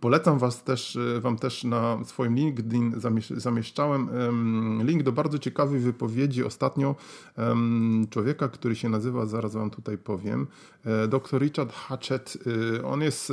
Polecam 0.00 0.38
was 0.38 0.64
też, 0.64 0.96
e, 0.96 1.20
Wam 1.20 1.38
też 1.38 1.64
na 1.64 2.04
swoim 2.04 2.34
LinkedIn 2.34 2.94
zamieszczałem 3.36 4.08
link 4.84 5.02
do 5.02 5.12
bardzo 5.12 5.38
ciekawej 5.38 5.80
wypowiedzi 5.80 6.44
ostatnio 6.44 6.94
człowieka, 8.10 8.48
który 8.48 8.76
się 8.76 8.88
nazywa, 8.88 9.26
zaraz 9.26 9.54
Wam 9.54 9.70
tutaj 9.70 9.98
powiem, 9.98 10.46
e, 10.84 11.08
dr 11.08 11.40
Richard 11.40 11.72
Hatchett. 11.72 12.38
E, 12.78 12.84
on 12.84 13.02
jest 13.02 13.32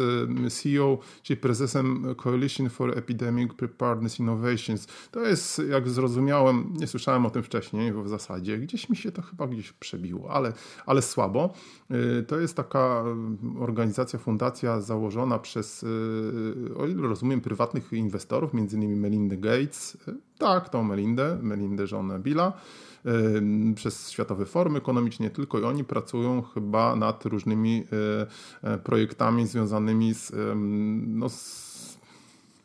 CEO, 0.50 0.98
czyli 1.24 1.38
prezesem 1.38 2.16
Coalition 2.24 2.70
for 2.70 2.98
Epidemic 2.98 3.54
Preparedness 3.54 4.20
Innovations. 4.20 4.88
To 5.12 5.22
jest, 5.22 5.62
jak 5.70 5.90
zrozumiałem, 5.90 6.74
nie 6.74 6.88
słyszałem 6.88 7.26
o 7.26 7.30
tym 7.30 7.44
wcześniej 7.44 7.94
w 7.94 8.08
zasadzie, 8.08 8.58
gdzieś 8.58 8.90
mi 8.90 8.96
się 8.96 9.12
to 9.12 9.22
chyba 9.22 9.48
gdzieś 9.48 9.72
przebiło, 9.72 10.32
ale, 10.32 10.54
ale 10.86 11.02
słabo. 11.02 11.54
To 12.28 12.40
jest 12.40 12.56
taka 12.56 13.04
organizacja, 13.60 14.20
fundacja 14.20 14.82
założona 14.90 15.40
przez, 15.40 15.84
y, 15.84 15.88
o 16.78 16.88
ile 16.88 17.02
rozumiem, 17.02 17.42
prywatnych 17.42 17.94
inwestorów, 17.94 18.54
innymi 18.54 18.96
Melinda 18.96 19.36
Gates, 19.36 19.98
tak, 20.38 20.70
tą 20.70 20.84
Melindę, 20.84 21.38
Melindę 21.42 21.88
żonę 21.88 22.20
Billa, 22.20 22.54
y, 23.06 23.74
przez 23.76 24.12
Światowy 24.12 24.46
Forum 24.46 24.76
Ekonomiczny, 24.76 25.30
tylko 25.30 25.60
i 25.60 25.64
oni 25.64 25.84
pracują 25.84 26.42
chyba 26.42 26.96
nad 26.96 27.26
różnymi 27.26 27.84
y, 28.74 28.78
projektami 28.78 29.48
związanymi 29.48 30.14
z, 30.14 30.32
no, 31.08 31.30
z 31.30 31.79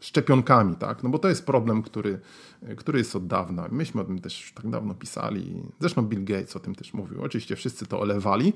szczepionkami, 0.04 0.76
tak? 0.76 1.02
No 1.02 1.10
bo 1.10 1.18
to 1.18 1.28
jest 1.28 1.46
problem, 1.46 1.82
który, 1.82 2.20
który 2.76 2.98
jest 2.98 3.16
od 3.16 3.26
dawna. 3.26 3.68
Myśmy 3.70 4.00
o 4.00 4.04
tym 4.04 4.20
też 4.20 4.52
tak 4.54 4.70
dawno 4.70 4.94
pisali. 4.94 5.62
Zresztą 5.80 6.02
Bill 6.02 6.24
Gates 6.24 6.56
o 6.56 6.60
tym 6.60 6.74
też 6.74 6.94
mówił. 6.94 7.22
Oczywiście 7.22 7.56
wszyscy 7.56 7.86
to 7.86 8.00
olewali. 8.00 8.52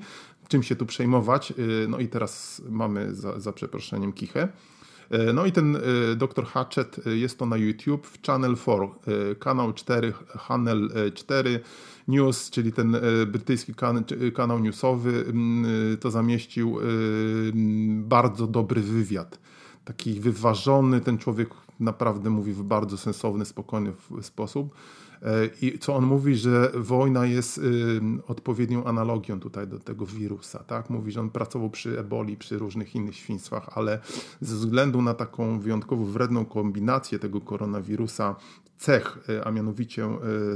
Czym 0.47 0.63
się 0.63 0.75
tu 0.75 0.85
przejmować? 0.85 1.51
Y, 1.51 1.87
no 1.89 1.99
i 1.99 2.07
teraz 2.07 2.61
mamy 2.69 3.15
za, 3.15 3.39
za 3.39 3.53
przeproszeniem 3.53 4.13
kichę. 4.13 4.47
Y, 5.13 5.33
no 5.33 5.45
i 5.45 5.51
ten 5.51 5.75
y, 5.75 5.79
dr 6.15 6.45
Hatchet 6.45 7.05
jest 7.05 7.39
to 7.39 7.45
na 7.45 7.57
YouTube 7.57 8.07
w 8.07 8.25
Channel 8.25 8.55
4, 8.55 9.35
kanał 9.39 9.73
4, 9.73 10.13
Channel 10.27 10.89
4 11.13 11.59
News, 12.07 12.49
czyli 12.49 12.71
ten 12.71 12.97
brytyjski 13.27 13.73
kanał 14.33 14.59
newsowy, 14.59 15.25
to 15.99 16.11
zamieścił 16.11 16.77
bardzo 18.03 18.47
dobry 18.47 18.81
wywiad 18.81 19.39
taki 19.89 20.19
wyważony, 20.19 21.01
ten 21.01 21.17
człowiek 21.17 21.49
naprawdę 21.79 22.29
mówi 22.29 22.53
w 22.53 22.63
bardzo 22.63 22.97
sensowny, 22.97 23.45
spokojny 23.45 23.93
sposób. 24.21 24.75
I 25.61 25.79
co 25.79 25.95
on 25.95 26.05
mówi, 26.05 26.35
że 26.35 26.71
wojna 26.75 27.25
jest 27.25 27.61
odpowiednią 28.27 28.83
analogią 28.83 29.39
tutaj 29.39 29.67
do 29.67 29.79
tego 29.79 30.05
wirusa. 30.05 30.63
Tak? 30.63 30.89
Mówi, 30.89 31.11
że 31.11 31.19
on 31.19 31.29
pracował 31.29 31.69
przy 31.69 31.99
eboli, 31.99 32.37
przy 32.37 32.57
różnych 32.57 32.95
innych 32.95 33.15
świństwach, 33.15 33.69
ale 33.75 33.99
ze 34.41 34.55
względu 34.55 35.01
na 35.01 35.13
taką 35.13 35.59
wyjątkowo 35.59 36.05
wredną 36.05 36.45
kombinację 36.45 37.19
tego 37.19 37.41
koronawirusa, 37.41 38.35
cech, 38.77 39.17
a 39.45 39.51
mianowicie 39.51 40.07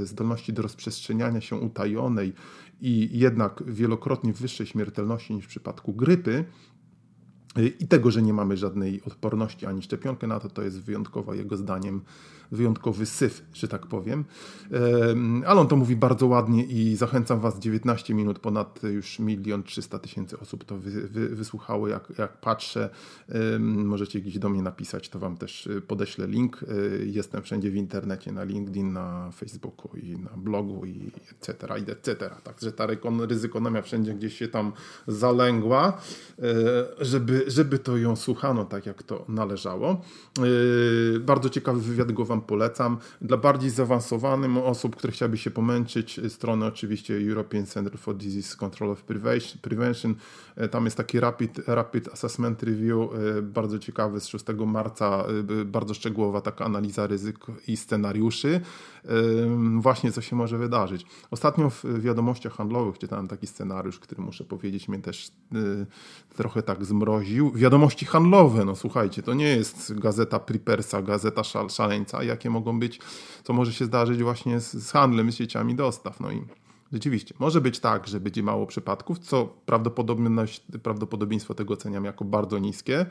zdolności 0.04 0.54
do 0.54 0.62
rozprzestrzeniania 0.62 1.42
się 1.42 1.56
utajonej 1.56 2.34
i 2.82 3.20
jednak 3.20 3.64
wielokrotnie 3.68 4.34
wyższej 4.34 4.68
śmiertelności 4.68 5.34
niż 5.34 5.46
w 5.46 5.48
przypadku 5.48 5.94
grypy, 5.94 6.46
i 7.80 7.88
tego, 7.88 8.12
że 8.12 8.22
nie 8.22 8.34
mamy 8.34 8.58
żadnej 8.58 9.02
odporności 9.04 9.66
ani 9.66 9.82
szczepionkę 9.82 10.28
na 10.28 10.40
to, 10.40 10.50
to 10.50 10.62
jest 10.62 10.82
wyjątkowa 10.82 11.36
jego 11.36 11.58
zdaniem 11.58 12.02
wyjątkowy 12.54 13.06
syf, 13.06 13.44
że 13.54 13.68
tak 13.68 13.88
powiem. 13.88 14.26
Ale 15.46 15.62
on 15.62 15.68
to 15.68 15.76
mówi 15.76 15.96
bardzo 15.96 16.28
ładnie 16.28 16.64
i 16.64 16.96
zachęcam 16.96 17.40
Was, 17.40 17.60
19 17.60 18.14
minut, 18.14 18.40
ponad 18.40 18.84
już 18.84 19.20
milion 19.20 19.64
300 19.64 20.00
tysięcy 20.00 20.40
osób 20.40 20.64
to 20.64 20.78
wy, 20.78 20.92
wy, 21.08 21.30
wysłuchało, 21.30 21.88
jak, 21.88 22.14
jak 22.18 22.38
patrzę. 22.38 22.90
Możecie 23.60 24.22
gdzieś 24.22 24.40
do 24.40 24.50
mnie 24.50 24.62
napisać, 24.62 25.10
to 25.10 25.20
Wam 25.20 25.38
też 25.38 25.68
y, 25.68 25.82
podeślę 25.82 26.28
link. 26.28 26.64
Y, 26.64 27.08
jestem 27.12 27.42
wszędzie 27.42 27.72
w 27.72 27.76
internecie, 27.76 28.32
na 28.32 28.44
LinkedIn, 28.44 28.94
na 28.94 29.32
Facebooku 29.32 29.98
i 29.98 30.18
na 30.18 30.32
blogu 30.38 30.86
i 30.86 31.12
etc., 31.32 31.68
i 31.88 31.92
etc. 31.92 32.30
Także 32.44 32.72
ta 32.72 32.88
ryzykonomia 33.28 33.82
wszędzie 33.82 34.14
gdzieś 34.14 34.38
się 34.38 34.48
tam 34.48 34.72
zalęgła, 35.08 36.02
y, 36.40 36.44
żeby, 37.06 37.43
żeby 37.48 37.80
to 37.80 37.98
ją 37.98 38.16
słuchano 38.16 38.66
tak, 38.66 38.86
jak 38.86 39.04
to 39.04 39.26
należało. 39.28 40.02
Bardzo 41.20 41.50
ciekawy 41.50 41.82
wywiad 41.82 42.12
go 42.12 42.26
Wam 42.26 42.42
polecam. 42.42 42.98
Dla 43.22 43.38
bardziej 43.38 43.70
zaawansowanym 43.70 44.58
osób, 44.58 44.96
które 44.96 45.14
chciałyby 45.14 45.38
się 45.38 45.52
pomęczyć, 45.52 46.20
strony 46.30 46.66
oczywiście 46.66 47.14
European 47.30 47.66
Center 47.66 47.98
for 47.98 48.16
Disease 48.16 48.56
Control 48.56 48.92
of 48.92 49.04
Prevention. 49.62 50.16
E, 50.56 50.68
tam 50.70 50.86
jest 50.86 50.98
taki 50.98 51.20
rapid, 51.20 51.60
rapid 51.68 52.10
assessment 52.14 52.64
review, 52.64 53.10
e, 53.38 53.42
bardzo 53.42 53.80
ciekawy 53.80 54.20
z 54.20 54.28
6 54.28 54.46
marca, 54.66 55.26
e, 55.62 55.66
bardzo 55.66 55.94
szczegółowa 55.94 56.42
taka 56.42 56.66
analiza 56.66 57.08
ryzyk 57.08 57.38
i 57.68 57.78
scenariuszy. 57.78 58.62
Właśnie 59.80 60.12
co 60.12 60.22
się 60.22 60.36
może 60.36 60.58
wydarzyć. 60.58 61.06
Ostatnio 61.32 61.70
w 61.70 61.84
wiadomościach 62.02 62.54
handlowych 62.54 62.98
czytałem 62.98 63.28
taki 63.28 63.48
scenariusz, 63.48 64.00
który 64.00 64.22
muszę 64.22 64.44
powiedzieć 64.44 64.88
mnie 64.88 65.00
też 65.00 65.32
trochę 66.38 66.64
tak 66.64 66.86
zmroził. 66.86 67.33
Wiadomości 67.56 68.06
handlowe, 68.06 68.66
no 68.66 68.76
słuchajcie, 68.76 69.24
to 69.24 69.34
nie 69.34 69.48
jest 69.48 70.00
gazeta 70.00 70.40
Pripersa, 70.40 71.02
gazeta 71.02 71.42
szaleńca, 71.70 72.24
jakie 72.24 72.50
mogą 72.50 72.80
być, 72.80 73.00
co 73.44 73.54
może 73.54 73.74
się 73.74 73.86
zdarzyć 73.86 74.24
właśnie 74.24 74.60
z, 74.60 74.74
z 74.74 74.92
handlem, 74.92 75.32
z 75.32 75.36
sieciami 75.36 75.76
dostaw. 75.76 76.20
No 76.20 76.32
i 76.32 76.42
Rzeczywiście, 76.94 77.34
może 77.40 77.62
być 77.62 77.80
tak, 77.80 78.08
że 78.08 78.20
będzie 78.20 78.44
mało 78.44 78.66
przypadków, 78.68 79.20
co 79.20 79.46
prawdopodobieństwo 80.84 81.54
tego 81.54 81.74
oceniam 81.74 82.06
jako 82.06 82.26
bardzo 82.26 82.60
niskie. 82.60 83.06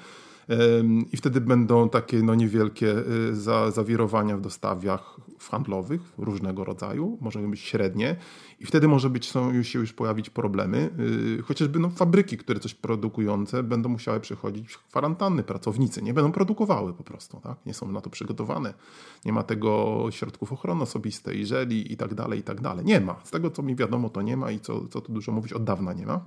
I 1.13 1.17
wtedy 1.17 1.41
będą 1.41 1.89
takie 1.89 2.23
no, 2.23 2.35
niewielkie 2.35 2.95
y, 3.31 3.37
za, 3.37 3.71
zawirowania 3.71 4.37
w 4.37 4.41
dostawach 4.41 5.17
handlowych 5.51 6.01
różnego 6.19 6.65
rodzaju, 6.65 7.19
może 7.21 7.39
być 7.39 7.61
średnie 7.61 8.17
i 8.61 8.67
wtedy 8.67 8.89
może 8.89 9.11
być, 9.11 9.31
są 9.31 9.53
już 9.53 9.69
się 9.69 9.79
już 9.79 9.93
pojawić 9.93 10.31
problemy. 10.31 10.91
Y, 11.39 11.43
chociażby 11.43 11.79
no, 11.79 11.91
fabryki, 11.91 12.39
które 12.39 12.61
coś 12.61 12.75
produkujące 12.75 13.63
będą 13.63 13.89
musiały 13.89 14.21
przechodzić 14.21 14.77
kwarantanny, 14.77 15.43
pracownicy 15.43 16.03
nie 16.03 16.15
będą 16.15 16.33
produkowały 16.33 16.95
po 16.95 17.05
prostu, 17.05 17.41
tak? 17.43 17.57
nie 17.67 17.75
są 17.75 17.93
na 17.93 18.01
to 18.01 18.11
przygotowane. 18.11 18.75
Nie 19.25 19.33
ma 19.33 19.43
tego 19.43 20.05
środków 20.11 20.53
ochrony 20.53 20.83
osobistej, 20.83 21.47
żeli 21.47 21.93
i 21.93 21.97
tak 21.97 22.15
dalej, 22.15 22.39
i 22.39 22.43
tak 22.43 22.61
dalej. 22.61 22.85
Nie 22.85 23.01
ma. 23.01 23.21
Z 23.25 23.31
tego 23.31 23.51
co 23.51 23.63
mi 23.63 23.77
wiadomo 23.77 24.11
to 24.11 24.23
nie 24.23 24.37
ma 24.37 24.51
i 24.51 24.61
co, 24.61 24.89
co 24.89 25.01
tu 25.01 25.13
dużo 25.13 25.33
mówić, 25.33 25.53
od 25.53 25.65
dawna 25.65 25.93
nie 25.93 26.07
ma 26.07 26.25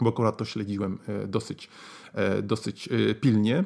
bo 0.00 0.10
akurat 0.10 0.36
to 0.36 0.44
śledziłem 0.44 0.98
e, 1.08 1.26
dosyć, 1.26 1.68
e, 2.14 2.42
dosyć 2.42 2.88
e, 2.88 3.14
pilnie. 3.14 3.64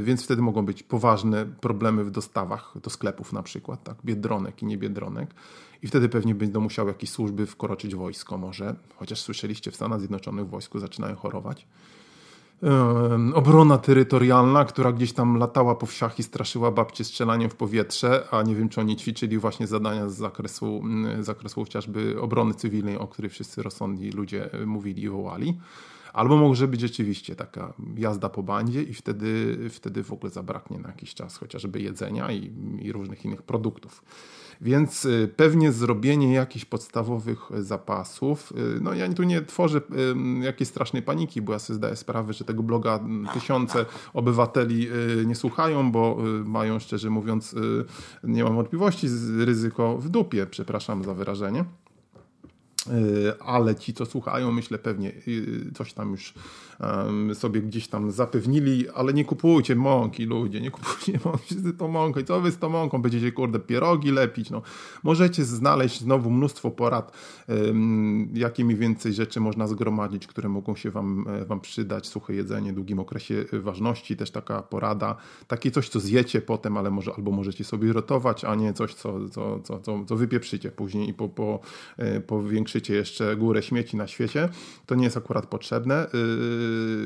Więc 0.00 0.24
wtedy 0.24 0.42
mogą 0.42 0.66
być 0.66 0.82
poważne 0.82 1.46
problemy 1.46 2.04
w 2.04 2.10
dostawach 2.10 2.74
do 2.82 2.90
sklepów, 2.90 3.32
na 3.32 3.42
przykład, 3.42 3.84
tak, 3.84 3.96
biedronek 4.04 4.62
i 4.62 4.66
niebiedronek. 4.66 5.34
I 5.82 5.86
wtedy 5.86 6.08
pewnie 6.08 6.34
będą 6.34 6.60
musiały 6.60 6.88
jakieś 6.88 7.10
służby 7.10 7.46
wkroczyć 7.46 7.94
wojsko, 7.94 8.38
może, 8.38 8.74
chociaż 8.96 9.20
słyszeliście, 9.20 9.70
w 9.70 9.74
Stanach 9.74 9.98
Zjednoczonych 9.98 10.48
wojsku 10.48 10.78
zaczynają 10.78 11.16
chorować 11.16 11.66
obrona 13.34 13.78
terytorialna, 13.78 14.64
która 14.64 14.92
gdzieś 14.92 15.12
tam 15.12 15.36
latała 15.36 15.74
po 15.74 15.86
wsiach 15.86 16.18
i 16.18 16.22
straszyła 16.22 16.70
babcie 16.70 17.04
strzelaniem 17.04 17.50
w 17.50 17.56
powietrze, 17.56 18.24
a 18.30 18.42
nie 18.42 18.54
wiem, 18.54 18.68
czy 18.68 18.80
oni 18.80 18.96
ćwiczyli 18.96 19.38
właśnie 19.38 19.66
zadania 19.66 20.08
z 20.08 20.16
zakresu, 20.16 20.82
z 21.20 21.26
zakresu 21.26 21.60
chociażby 21.60 22.20
obrony 22.20 22.54
cywilnej, 22.54 22.98
o 22.98 23.06
której 23.06 23.30
wszyscy 23.30 23.62
rozsądni 23.62 24.10
ludzie 24.10 24.52
e, 24.52 24.66
mówili 24.66 25.02
i 25.02 25.08
wołali. 25.08 25.58
Albo 26.12 26.36
może 26.36 26.68
być 26.68 26.80
rzeczywiście 26.80 27.36
taka 27.36 27.72
jazda 27.96 28.28
po 28.28 28.42
bandzie 28.42 28.82
i 28.82 28.94
wtedy, 28.94 29.58
wtedy 29.70 30.04
w 30.04 30.12
ogóle 30.12 30.30
zabraknie 30.30 30.78
na 30.78 30.88
jakiś 30.88 31.14
czas 31.14 31.36
chociażby 31.36 31.80
jedzenia 31.80 32.32
i, 32.32 32.52
i 32.80 32.92
różnych 32.92 33.24
innych 33.24 33.42
produktów. 33.42 34.02
Więc 34.60 35.04
y, 35.04 35.32
pewnie 35.36 35.72
zrobienie 35.72 36.32
jakichś 36.32 36.64
podstawowych 36.64 37.50
zapasów, 37.58 38.52
y, 38.52 38.80
no 38.80 38.94
ja 38.94 39.12
tu 39.12 39.22
nie 39.22 39.42
tworzę 39.42 39.80
jakiejś 40.40 40.68
strasznej 40.68 41.02
paniki, 41.02 41.42
bo 41.42 41.52
ja 41.52 41.58
sobie 41.58 41.76
zdaję 41.76 41.96
sprawę, 41.96 42.32
że 42.32 42.44
tego 42.44 42.62
bloga 42.62 43.00
tysiące 43.34 43.86
obywateli 44.14 44.88
y, 45.20 45.26
nie 45.26 45.34
słuchają, 45.34 45.92
bo 45.92 46.18
mają 46.44 46.78
szczerze 46.78 47.10
mówiąc, 47.10 47.54
nie 48.24 48.44
mam 48.44 48.54
wątpliwości, 48.54 49.08
ryzyko 49.38 49.98
w 49.98 50.08
dupie, 50.08 50.46
przepraszam 50.46 51.04
za 51.04 51.14
wyrażenie. 51.14 51.64
Ale 53.40 53.74
ci, 53.74 53.94
co 53.94 54.06
słuchają, 54.06 54.52
myślę 54.52 54.78
pewnie 54.78 55.12
coś 55.74 55.92
tam 55.92 56.10
już 56.10 56.34
sobie 57.34 57.60
gdzieś 57.60 57.88
tam 57.88 58.10
zapewnili, 58.10 58.88
ale 58.88 59.12
nie 59.12 59.24
kupujcie 59.24 59.76
mąki, 59.76 60.24
ludzie, 60.24 60.60
nie 60.60 60.70
kupujcie 60.70 61.20
mąki, 61.24 61.56
to 61.78 61.88
mąkę. 61.88 62.24
Co 62.24 62.40
wy 62.40 62.50
z 62.50 62.58
tą 62.58 62.68
mąką 62.68 63.02
będziecie, 63.02 63.32
kurde, 63.32 63.58
pierogi 63.58 64.10
lepić? 64.10 64.50
No, 64.50 64.62
możecie 65.02 65.44
znaleźć 65.44 66.00
znowu 66.00 66.30
mnóstwo 66.30 66.70
porad, 66.70 67.12
jakie 68.34 68.64
mniej 68.64 68.76
więcej 68.76 69.12
rzeczy 69.12 69.40
można 69.40 69.66
zgromadzić, 69.66 70.26
które 70.26 70.48
mogą 70.48 70.76
się 70.76 70.90
wam, 70.90 71.24
e, 71.28 71.44
wam 71.44 71.60
przydać. 71.60 72.06
Suche 72.06 72.34
jedzenie 72.34 72.72
w 72.72 72.74
długim 72.74 72.98
okresie 72.98 73.44
ważności, 73.52 74.16
też 74.16 74.30
taka 74.30 74.62
porada. 74.62 75.16
Takie 75.46 75.70
coś, 75.70 75.88
co 75.88 76.00
zjecie 76.00 76.40
potem, 76.40 76.76
ale 76.76 76.90
może 76.90 77.12
albo 77.16 77.30
możecie 77.30 77.64
sobie 77.64 77.92
rotować, 77.92 78.44
a 78.44 78.54
nie 78.54 78.72
coś, 78.72 78.94
co, 78.94 79.28
co, 79.28 79.60
co, 79.60 79.80
co, 79.80 80.04
co 80.04 80.16
wypieprzycie 80.16 80.70
później 80.70 81.08
i 81.08 81.14
po, 81.14 81.28
po, 81.28 81.60
e, 81.96 82.20
powiększycie 82.20 82.94
jeszcze 82.94 83.36
górę 83.36 83.62
śmieci 83.62 83.96
na 83.96 84.06
świecie. 84.06 84.48
To 84.86 84.94
nie 84.94 85.04
jest 85.04 85.16
akurat 85.16 85.46
potrzebne. 85.46 86.06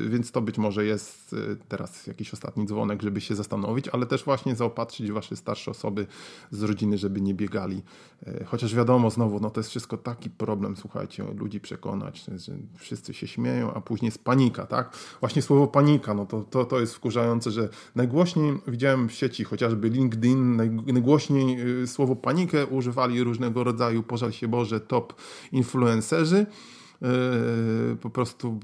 Yy, 0.03 0.09
więc 0.09 0.31
to 0.31 0.41
być 0.41 0.57
może 0.57 0.85
jest 0.85 1.33
yy, 1.33 1.57
teraz 1.67 2.07
jakiś 2.07 2.33
ostatni 2.33 2.65
dzwonek, 2.65 3.01
żeby 3.01 3.21
się 3.21 3.35
zastanowić, 3.35 3.87
ale 3.87 4.05
też 4.05 4.23
właśnie 4.23 4.55
zaopatrzyć 4.55 5.11
wasze 5.11 5.35
starsze 5.35 5.71
osoby 5.71 6.07
z 6.51 6.63
rodziny, 6.63 6.97
żeby 6.97 7.21
nie 7.21 7.33
biegali. 7.33 7.81
Yy, 8.27 8.45
chociaż 8.45 8.75
wiadomo, 8.75 9.09
znowu, 9.09 9.39
no 9.39 9.49
to 9.49 9.59
jest 9.59 9.69
wszystko 9.69 9.97
taki 9.97 10.29
problem, 10.29 10.75
słuchajcie, 10.77 11.23
ludzi 11.37 11.59
przekonać, 11.59 12.25
że 12.35 12.53
wszyscy 12.77 13.13
się 13.13 13.27
śmieją, 13.27 13.73
a 13.73 13.81
później 13.81 14.07
jest 14.07 14.23
panika, 14.23 14.65
tak? 14.65 14.97
Właśnie 15.19 15.41
słowo 15.41 15.67
panika, 15.67 16.13
no 16.13 16.25
to, 16.25 16.41
to, 16.41 16.65
to 16.65 16.79
jest 16.79 16.95
wkurzające, 16.95 17.51
że 17.51 17.69
najgłośniej 17.95 18.53
widziałem 18.67 19.09
w 19.09 19.11
sieci, 19.11 19.43
chociażby 19.43 19.89
LinkedIn, 19.89 20.55
najgłośniej 20.85 21.57
słowo 21.87 22.15
panikę 22.15 22.65
używali 22.65 23.23
różnego 23.23 23.63
rodzaju, 23.63 24.03
pożal 24.03 24.31
się 24.31 24.47
Boże, 24.47 24.79
top 24.79 25.13
influencerzy. 25.51 26.45
po 28.01 28.09
prostu 28.09 28.59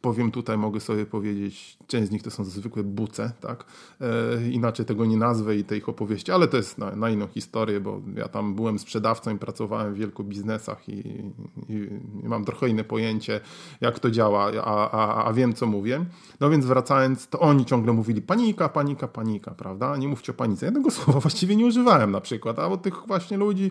powiem 0.00 0.30
tutaj, 0.30 0.58
mogę 0.58 0.80
sobie 0.80 1.06
powiedzieć, 1.06 1.78
część 1.86 2.08
z 2.08 2.10
nich 2.10 2.22
to 2.22 2.30
są 2.30 2.44
zwykłe 2.44 2.82
buce, 2.82 3.32
tak? 3.40 3.64
E, 4.00 4.50
inaczej 4.50 4.86
tego 4.86 5.06
nie 5.06 5.16
nazwę 5.16 5.56
i 5.56 5.64
tej 5.64 5.78
ich 5.78 5.88
opowieści, 5.88 6.32
ale 6.32 6.48
to 6.48 6.56
jest 6.56 6.78
na, 6.78 6.96
na, 6.96 7.10
inną 7.10 7.28
historię, 7.28 7.80
bo 7.80 8.00
ja 8.16 8.28
tam 8.28 8.54
byłem 8.54 8.78
sprzedawcą 8.78 9.34
i 9.34 9.38
pracowałem 9.38 9.94
w 9.94 9.96
wielku 9.96 10.24
biznesach 10.24 10.88
i, 10.88 10.98
i, 11.68 11.88
i 12.22 12.28
mam 12.28 12.44
trochę 12.44 12.68
inne 12.68 12.84
pojęcie, 12.84 13.40
jak 13.80 13.98
to 13.98 14.10
działa, 14.10 14.52
a, 14.64 14.90
a, 14.90 15.24
a, 15.24 15.32
wiem, 15.32 15.54
co 15.54 15.66
mówię. 15.66 16.04
No 16.40 16.50
więc 16.50 16.64
wracając, 16.64 17.28
to 17.28 17.40
oni 17.40 17.64
ciągle 17.64 17.92
mówili 17.92 18.22
panika, 18.22 18.68
panika, 18.68 19.08
panika, 19.08 19.50
prawda? 19.50 19.96
Nie 19.96 20.08
mówcie 20.08 20.32
o 20.32 20.34
panice. 20.34 20.66
Jednego 20.66 20.90
słowa 21.00 21.20
właściwie 21.20 21.56
nie 21.56 21.66
używałem 21.66 22.10
na 22.10 22.20
przykład, 22.20 22.58
a 22.58 22.66
od 22.66 22.82
tych 22.82 22.94
właśnie 23.06 23.36
ludzi 23.36 23.70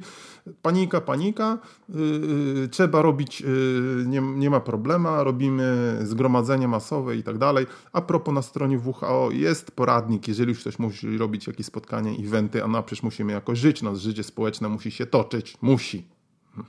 panika, 0.62 1.02
panika, 1.02 1.58
yy, 1.90 2.68
trzeba 2.72 3.02
robić, 3.02 3.42
yy, 3.42 4.06
nie, 4.08 4.22
nie 4.22 4.50
ma 4.50 4.60
problemu, 4.60 5.08
robimy 5.18 5.91
zgromadzenie 6.02 6.68
masowe 6.68 7.16
i 7.16 7.24
tak 7.24 7.38
dalej. 7.38 7.66
A 7.94 8.02
propos 8.02 8.34
na 8.34 8.42
stronie 8.42 8.80
WHO 8.80 9.30
jest 9.32 9.72
poradnik, 9.72 10.28
jeżeli 10.28 10.50
już 10.50 10.60
ktoś 10.60 10.80
musi 10.80 11.18
robić 11.18 11.48
jakieś 11.48 11.66
spotkania, 11.66 12.12
eventy, 12.12 12.64
a 12.64 12.68
na 12.68 12.84
przecież 12.84 13.04
musimy 13.04 13.34
jakoś 13.34 13.60
żyć, 13.60 13.82
no 13.82 13.96
życie 13.96 14.24
społeczne 14.24 14.70
musi 14.70 14.92
się 14.92 15.06
toczyć, 15.06 15.58
musi. 15.62 16.08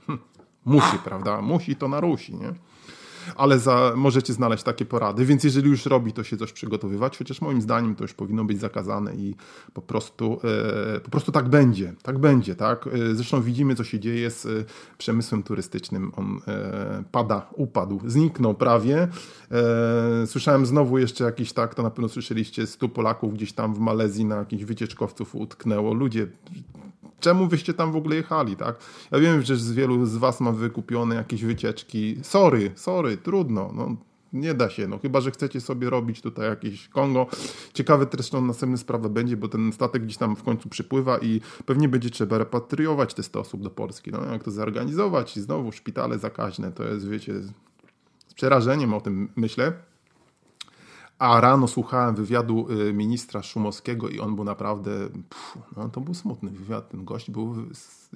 musi, 0.65 0.97
prawda? 1.03 1.41
Musi 1.41 1.75
to 1.75 1.87
narusi, 1.87 2.35
nie? 2.35 2.53
Ale 3.35 3.59
za, 3.59 3.93
możecie 3.95 4.33
znaleźć 4.33 4.63
takie 4.63 4.85
porady, 4.85 5.25
więc 5.25 5.43
jeżeli 5.43 5.69
już 5.69 5.85
robi, 5.85 6.13
to 6.13 6.23
się 6.23 6.37
coś 6.37 6.53
przygotowywać, 6.53 7.17
chociaż 7.17 7.41
moim 7.41 7.61
zdaniem 7.61 7.95
to 7.95 8.03
już 8.03 8.13
powinno 8.13 8.45
być 8.45 8.59
zakazane 8.59 9.15
i 9.15 9.35
po 9.73 9.81
prostu, 9.81 10.39
e, 10.95 10.99
po 10.99 11.09
prostu 11.09 11.31
tak 11.31 11.49
będzie, 11.49 11.93
tak 12.03 12.19
będzie, 12.19 12.55
tak? 12.55 12.87
E, 12.87 13.15
zresztą 13.15 13.41
widzimy, 13.41 13.75
co 13.75 13.83
się 13.83 13.99
dzieje 13.99 14.31
z 14.31 14.45
e, 14.45 14.49
przemysłem 14.97 15.43
turystycznym, 15.43 16.11
on 16.15 16.39
pada, 17.11 17.49
upadł, 17.55 18.01
zniknął 18.05 18.53
prawie. 18.53 19.07
Słyszałem 20.25 20.65
znowu 20.65 20.97
jeszcze 20.97 21.23
jakiś, 21.23 21.53
tak, 21.53 21.75
to 21.75 21.83
na 21.83 21.89
pewno 21.89 22.09
słyszeliście, 22.09 22.67
100 22.67 22.89
Polaków 22.89 23.33
gdzieś 23.33 23.53
tam 23.53 23.73
w 23.73 23.79
Malezji 23.79 24.25
na 24.25 24.35
jakichś 24.35 24.63
wycieczkowców 24.63 25.35
utknęło. 25.35 25.93
Ludzie 25.93 26.27
czemu 27.23 27.47
wyście 27.47 27.73
tam 27.73 27.91
w 27.91 27.95
ogóle 27.95 28.15
jechali, 28.15 28.55
tak? 28.55 28.75
Ja 29.11 29.19
wiem, 29.19 29.41
że 29.41 29.55
z 29.55 29.71
wielu 29.71 30.05
z 30.05 30.17
was 30.17 30.41
ma 30.41 30.51
wykupione 30.51 31.15
jakieś 31.15 31.43
wycieczki. 31.43 32.17
Sorry, 32.21 32.71
sorry, 32.75 33.17
trudno. 33.17 33.71
No, 33.75 33.95
nie 34.33 34.53
da 34.53 34.69
się, 34.69 34.87
no 34.87 34.99
chyba, 34.99 35.21
że 35.21 35.31
chcecie 35.31 35.61
sobie 35.61 35.89
robić 35.89 36.21
tutaj 36.21 36.49
jakieś 36.49 36.87
Kongo. 36.87 37.27
Ciekawe 37.73 38.07
zresztą 38.13 38.45
następna 38.45 38.77
sprawa 38.77 39.09
będzie, 39.09 39.37
bo 39.37 39.47
ten 39.47 39.73
statek 39.73 40.03
gdzieś 40.03 40.17
tam 40.17 40.35
w 40.35 40.43
końcu 40.43 40.69
przypływa 40.69 41.17
i 41.17 41.41
pewnie 41.65 41.89
będzie 41.89 42.09
trzeba 42.09 42.37
repatriować 42.37 43.13
te 43.13 43.23
100 43.23 43.39
osób 43.39 43.61
do 43.61 43.69
Polski. 43.69 44.11
No 44.11 44.25
jak 44.31 44.43
to 44.43 44.51
zorganizować 44.51 45.37
i 45.37 45.41
znowu 45.41 45.71
szpitale 45.71 46.19
zakaźne, 46.19 46.71
to 46.71 46.83
jest, 46.83 47.09
wiecie, 47.09 47.33
z 48.27 48.33
przerażeniem 48.33 48.93
o 48.93 49.01
tym 49.01 49.29
myślę. 49.35 49.73
A 51.23 51.41
rano 51.41 51.67
słuchałem 51.67 52.15
wywiadu 52.15 52.67
y, 52.71 52.93
ministra 52.93 53.43
Szumowskiego 53.43 54.09
i 54.09 54.19
on 54.19 54.35
był 54.35 54.43
naprawdę, 54.43 54.91
pff, 55.29 55.57
no 55.77 55.89
to 55.89 56.01
był 56.01 56.13
smutny 56.13 56.49
wywiad. 56.49 56.89
Ten 56.89 57.05
gość 57.05 57.31
był 57.31 57.55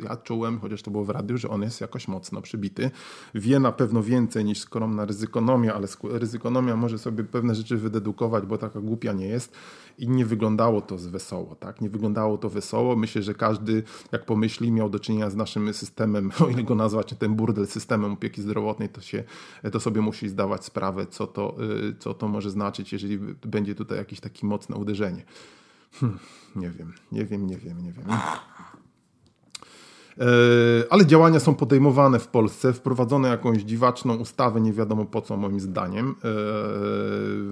ja 0.03 0.17
czułem, 0.17 0.59
chociaż 0.59 0.81
to 0.81 0.91
było 0.91 1.05
w 1.05 1.09
radiu, 1.09 1.37
że 1.37 1.49
on 1.49 1.61
jest 1.61 1.81
jakoś 1.81 2.07
mocno 2.07 2.41
przybity. 2.41 2.91
Wie 3.35 3.59
na 3.59 3.71
pewno 3.71 4.03
więcej 4.03 4.45
niż 4.45 4.59
skromna 4.59 5.05
ryzykonomia, 5.05 5.75
ale 5.75 5.87
ryzykonomia 6.03 6.75
może 6.75 6.97
sobie 6.97 7.23
pewne 7.23 7.55
rzeczy 7.55 7.77
wydedukować, 7.77 8.45
bo 8.45 8.57
taka 8.57 8.81
głupia 8.81 9.13
nie 9.13 9.27
jest. 9.27 9.55
I 9.97 10.09
nie 10.09 10.25
wyglądało 10.25 10.81
to 10.81 10.97
z 10.97 11.07
wesoło, 11.07 11.55
tak? 11.55 11.81
Nie 11.81 11.89
wyglądało 11.89 12.37
to 12.37 12.49
wesoło. 12.49 12.95
Myślę, 12.95 13.21
że 13.21 13.33
każdy, 13.33 13.83
jak 14.11 14.25
pomyśli, 14.25 14.71
miał 14.71 14.89
do 14.89 14.99
czynienia 14.99 15.29
z 15.29 15.35
naszym 15.35 15.73
systemem, 15.73 16.31
o 16.45 16.47
ile 16.47 16.63
go 16.63 16.75
nazwać 16.75 17.15
ten 17.19 17.35
burdel 17.35 17.67
systemem 17.67 18.13
opieki 18.13 18.41
zdrowotnej, 18.41 18.89
to, 18.89 19.01
się, 19.01 19.23
to 19.71 19.79
sobie 19.79 20.01
musi 20.01 20.29
zdawać 20.29 20.65
sprawę, 20.65 21.05
co 21.05 21.27
to, 21.27 21.55
y, 21.89 21.95
co 21.99 22.13
to 22.13 22.27
może 22.27 22.49
znaczyć, 22.49 22.93
jeżeli 22.93 23.19
będzie 23.45 23.75
tutaj 23.75 23.97
jakieś 23.97 24.19
takie 24.19 24.47
mocne 24.47 24.75
uderzenie. 24.75 25.25
Hmm, 25.93 26.19
nie 26.55 26.69
wiem, 26.69 26.93
nie 27.11 27.25
wiem, 27.25 27.47
nie 27.47 27.57
wiem, 27.57 27.83
nie 27.83 27.91
wiem. 27.91 28.05
E, 30.19 30.23
ale 30.89 31.05
działania 31.05 31.39
są 31.39 31.55
podejmowane 31.55 32.19
w 32.19 32.27
Polsce, 32.27 32.73
wprowadzone 32.73 33.29
jakąś 33.29 33.57
dziwaczną 33.57 34.15
ustawę, 34.15 34.61
nie 34.61 34.73
wiadomo 34.73 35.05
po 35.05 35.21
co 35.21 35.37
moim 35.37 35.59
zdaniem. 35.59 36.15
E, 36.23 36.29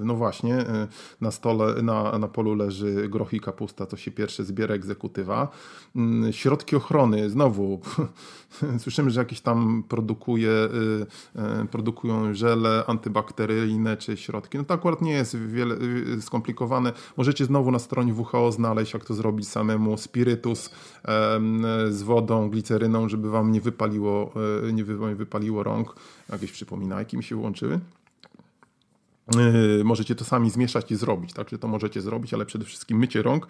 no 0.05 0.15
właśnie, 0.15 0.55
e, 0.55 0.87
na 1.21 1.31
stole, 1.31 1.81
na, 1.81 2.19
na 2.19 2.27
polu 2.27 2.55
leży 2.55 3.09
groch 3.09 3.33
i 3.33 3.39
kapusta, 3.39 3.85
to 3.85 3.97
się 3.97 4.11
pierwsze 4.11 4.43
zbiera 4.43 4.75
egzekutywa. 4.75 5.47
Mm, 5.95 6.33
środki 6.33 6.75
ochrony, 6.75 7.29
znowu 7.29 7.79
słyszymy, 8.79 9.09
że 9.09 9.19
jakieś 9.19 9.41
tam 9.41 9.83
produkuje, 9.89 10.51
produkują 11.71 12.33
żele 12.33 12.83
antybakteryjne 12.87 13.97
czy 13.97 14.17
środki. 14.17 14.57
No 14.57 14.63
to 14.63 14.73
akurat 14.73 15.01
nie 15.01 15.11
jest 15.11 15.37
wiele 15.37 15.75
skomplikowane. 16.21 16.93
Możecie 17.17 17.45
znowu 17.45 17.71
na 17.71 17.79
stronie 17.79 18.13
WHO 18.13 18.51
znaleźć, 18.51 18.93
jak 18.93 19.05
to 19.05 19.13
zrobić 19.13 19.47
samemu. 19.47 19.97
Spirytus 19.97 20.69
z 21.89 22.03
wodą, 22.03 22.49
gliceryną, 22.55 23.09
żeby 23.09 23.29
wam 23.29 23.51
nie 23.51 23.61
wypaliło, 23.61 24.33
e, 24.69 24.73
nie 24.73 24.83
wypaliło 25.15 25.63
rąk. 25.63 25.95
Jakieś 26.31 26.51
przypominajki 26.51 27.17
mi 27.17 27.23
się 27.23 27.35
włączyły. 27.35 27.79
Yy, 29.33 29.83
możecie 29.83 30.15
to 30.15 30.25
sami 30.25 30.49
zmieszać 30.49 30.91
i 30.91 30.95
zrobić, 30.95 31.33
także 31.33 31.57
to 31.57 31.67
możecie 31.67 32.01
zrobić, 32.01 32.33
ale 32.33 32.45
przede 32.45 32.65
wszystkim 32.65 32.97
mycie 32.97 33.21
rąk, 33.21 33.47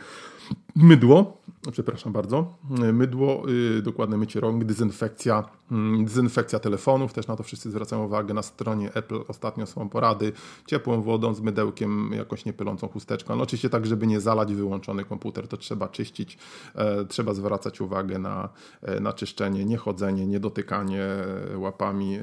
mydło, 0.76 1.42
przepraszam 1.72 2.14
bardzo, 2.14 2.58
yy, 2.80 2.94
mydło, 2.94 3.44
yy, 3.48 3.82
dokładne 3.82 4.18
mycie 4.18 4.40
rąk, 4.40 4.64
dezynfekcja, 4.64 5.44
mm, 5.72 6.06
dezynfekcja 6.06 6.60
telefonów, 6.60 7.14
też 7.14 7.28
na 7.28 7.36
to 7.36 7.44
wszyscy 7.44 7.72
zwracają 7.72 8.06
uwagę, 8.06 8.34
na 8.34 8.42
stronie 8.42 8.94
Apple 8.94 9.20
ostatnio 9.28 9.66
są 9.66 9.90
porady, 9.90 10.32
ciepłą 10.66 11.02
wodą 11.02 11.34
z 11.34 11.42
mydełkiem, 11.42 12.12
jakoś 12.14 12.46
niepylącą 12.46 12.88
chusteczką, 12.88 13.36
no 13.36 13.44
oczywiście 13.44 13.70
tak, 13.70 13.86
żeby 13.86 14.08
nie 14.08 14.20
zalać 14.20 14.54
wyłączony 14.54 15.06
komputer, 15.06 15.48
to 15.48 15.58
trzeba 15.58 15.88
czyścić, 15.88 16.38
e, 16.76 17.06
trzeba 17.06 17.34
zwracać 17.34 17.82
uwagę 17.82 18.20
na, 18.20 18.50
e, 18.82 19.00
na 19.00 19.14
czyszczenie, 19.14 19.66
nie 19.66 19.78
chodzenie, 19.78 20.28
nie 20.28 20.40
dotykanie 20.40 21.08
łapami 21.56 22.16
e, 22.16 22.22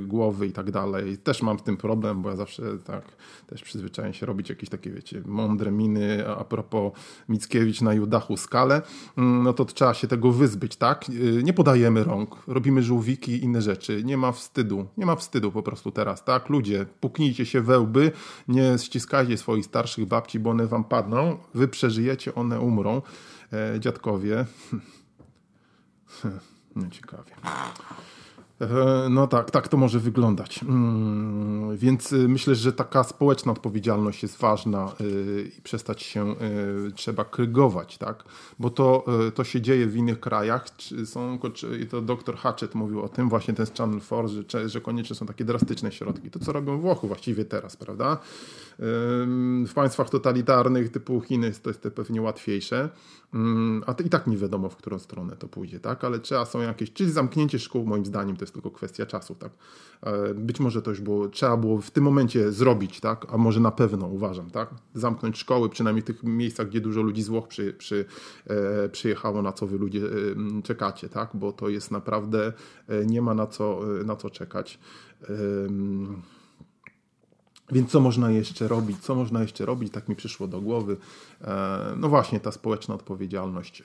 głowy 0.00 0.46
i 0.46 0.52
tak 0.52 0.70
dalej. 0.70 1.18
Też 1.18 1.42
mam 1.42 1.58
z 1.58 1.62
tym 1.62 1.76
problem, 1.76 2.22
bo 2.22 2.30
ja 2.30 2.36
zawsze 2.36 2.78
tak, 2.86 3.04
też 3.46 3.62
przyzwyczaję 3.62 4.14
się 4.14 4.26
robić 4.26 4.48
jakieś 4.48 4.68
takie, 4.68 4.90
wiecie, 4.90 5.22
mądre 5.24 5.70
miny 5.70 6.28
a 6.28 6.44
propos 6.44 6.92
Mickiewicz 7.28 7.80
na 7.80 7.94
Judachu 7.94 8.36
skalę, 8.36 8.82
mm, 9.18 9.42
no 9.42 9.52
to 9.52 9.64
trzeba 9.64 9.94
się 9.94 10.08
tego 10.08 10.32
wyzbyć, 10.32 10.76
tak? 10.76 11.08
Y, 11.10 11.42
nie 11.42 11.52
podajemy 11.52 12.04
rąk, 12.04 12.36
robimy 12.46 12.82
żółwiki 12.82 13.32
i 13.32 13.44
inne 13.44 13.62
rzeczy, 13.62 14.04
nie 14.04 14.16
ma 14.16 14.32
wstydu, 14.32 14.86
nie 14.96 15.06
ma 15.06 15.16
wstydu 15.16 15.52
po 15.52 15.62
prostu 15.62 15.90
teraz, 15.90 16.24
tak? 16.24 16.48
Ludzie, 16.48 16.86
puknijcie 17.00 17.46
się 17.46 17.60
we 17.60 17.78
łby, 17.78 18.12
nie 18.48 18.78
ściskajcie 18.78 19.36
swoich 19.36 19.66
starszych 19.66 20.06
babci, 20.06 20.38
bo 20.38 20.50
one 20.50 20.66
wam 20.66 20.84
padną, 20.84 21.38
wy 21.54 21.68
przeżyjecie, 21.68 22.34
one 22.34 22.60
umrą. 22.60 23.02
E, 23.52 23.80
dziadkowie, 23.80 24.44
nie 26.76 26.90
ciekawie. 26.90 27.32
E, 28.60 29.08
no 29.10 29.26
tak, 29.26 29.50
tak 29.50 29.68
to 29.68 29.76
może 29.76 30.00
wyglądać. 30.00 30.62
Mm, 30.62 31.76
więc 31.76 32.12
y, 32.12 32.28
myślę, 32.28 32.54
że 32.54 32.72
taka 32.72 33.04
społeczna 33.04 33.52
odpowiedzialność 33.52 34.22
jest 34.22 34.38
ważna 34.38 34.92
y, 35.00 35.50
i 35.58 35.62
przestać 35.62 36.02
się 36.02 36.34
trzeba 36.94 37.24
krygować, 37.24 37.98
tak? 37.98 38.24
Bo 38.58 38.70
to, 38.70 39.04
to 39.34 39.44
się 39.44 39.60
dzieje 39.60 39.86
w 39.86 39.96
innych 39.96 40.20
krajach. 40.20 40.66
Są, 41.04 41.38
to 41.90 42.02
dr 42.02 42.36
Hatchett 42.36 42.74
mówił 42.74 43.02
o 43.02 43.08
tym, 43.08 43.28
właśnie 43.28 43.54
ten 43.54 43.66
z 43.66 43.72
Channel 43.72 44.00
4, 44.00 44.28
że, 44.28 44.68
że 44.68 44.80
koniecznie 44.80 45.16
są 45.16 45.26
takie 45.26 45.44
drastyczne 45.44 45.92
środki. 45.92 46.30
To 46.30 46.38
co 46.38 46.52
robią 46.52 46.78
Włochy 46.78 47.06
właściwie 47.06 47.44
teraz, 47.44 47.76
prawda? 47.76 48.18
W 49.66 49.72
państwach 49.74 50.10
totalitarnych 50.10 50.90
typu 50.90 51.20
Chiny 51.20 51.52
to 51.62 51.70
jest 51.70 51.82
to 51.82 51.90
pewnie 51.90 52.22
łatwiejsze, 52.22 52.88
a 53.86 53.94
to 53.94 54.04
i 54.04 54.08
tak 54.08 54.26
nie 54.26 54.36
wiadomo, 54.36 54.68
w 54.68 54.76
którą 54.76 54.98
stronę 54.98 55.36
to 55.36 55.48
pójdzie, 55.48 55.80
tak? 55.80 56.04
Ale 56.04 56.18
trzeba 56.18 56.44
są 56.44 56.60
jakieś, 56.60 56.92
czyli 56.92 57.10
zamknięcie 57.10 57.58
szkół 57.58 57.86
moim 57.86 58.06
zdaniem 58.06 58.36
to 58.36 58.42
jest 58.42 58.54
tylko 58.54 58.70
kwestia 58.70 59.06
czasu, 59.06 59.34
tak? 59.34 59.52
E, 60.02 60.34
być 60.34 60.60
może 60.60 60.82
to 60.82 60.90
już 60.90 61.00
było, 61.00 61.28
trzeba 61.28 61.56
było 61.56 61.80
w 61.80 61.90
tym 61.90 62.04
momencie 62.04 62.52
zrobić, 62.52 63.00
tak? 63.00 63.26
A 63.32 63.36
może 63.38 63.60
na 63.60 63.70
pewno, 63.70 64.06
uważam, 64.06 64.50
tak? 64.50 64.70
Zamknąć 64.94 65.38
szkoły, 65.38 65.68
przynajmniej 65.68 66.02
w 66.02 66.06
tych 66.06 66.22
miejscach, 66.22 66.68
gdzie 66.68 66.80
dużo 66.80 67.02
ludzi 67.02 67.22
z 67.22 67.28
Włoch 67.28 67.48
przy, 67.48 67.72
przy, 67.72 68.04
e, 68.46 68.88
przyjechało, 68.88 69.42
na 69.42 69.52
co 69.52 69.66
wy 69.66 69.78
ludzie 69.78 70.00
e, 70.00 70.62
czekacie, 70.62 71.08
tak? 71.08 71.30
Bo 71.34 71.52
to 71.52 71.68
jest 71.68 71.90
naprawdę, 71.90 72.52
e, 72.88 73.06
nie 73.06 73.22
ma 73.22 73.34
na 73.34 73.46
co, 73.46 73.80
e, 74.00 74.04
na 74.04 74.16
co 74.16 74.30
czekać. 74.30 74.78
Więc 77.72 77.90
co 77.90 78.00
można 78.00 78.30
jeszcze 78.30 78.68
robić? 78.68 78.98
Co 78.98 79.14
można 79.14 79.42
jeszcze 79.42 79.66
robić? 79.66 79.92
Tak 79.92 80.08
mi 80.08 80.16
przyszło 80.16 80.46
do 80.46 80.60
głowy. 80.60 80.96
E, 81.44 81.94
no 81.96 82.08
właśnie, 82.08 82.40
ta 82.40 82.52
społeczna 82.52 82.94
odpowiedzialność 82.94 83.82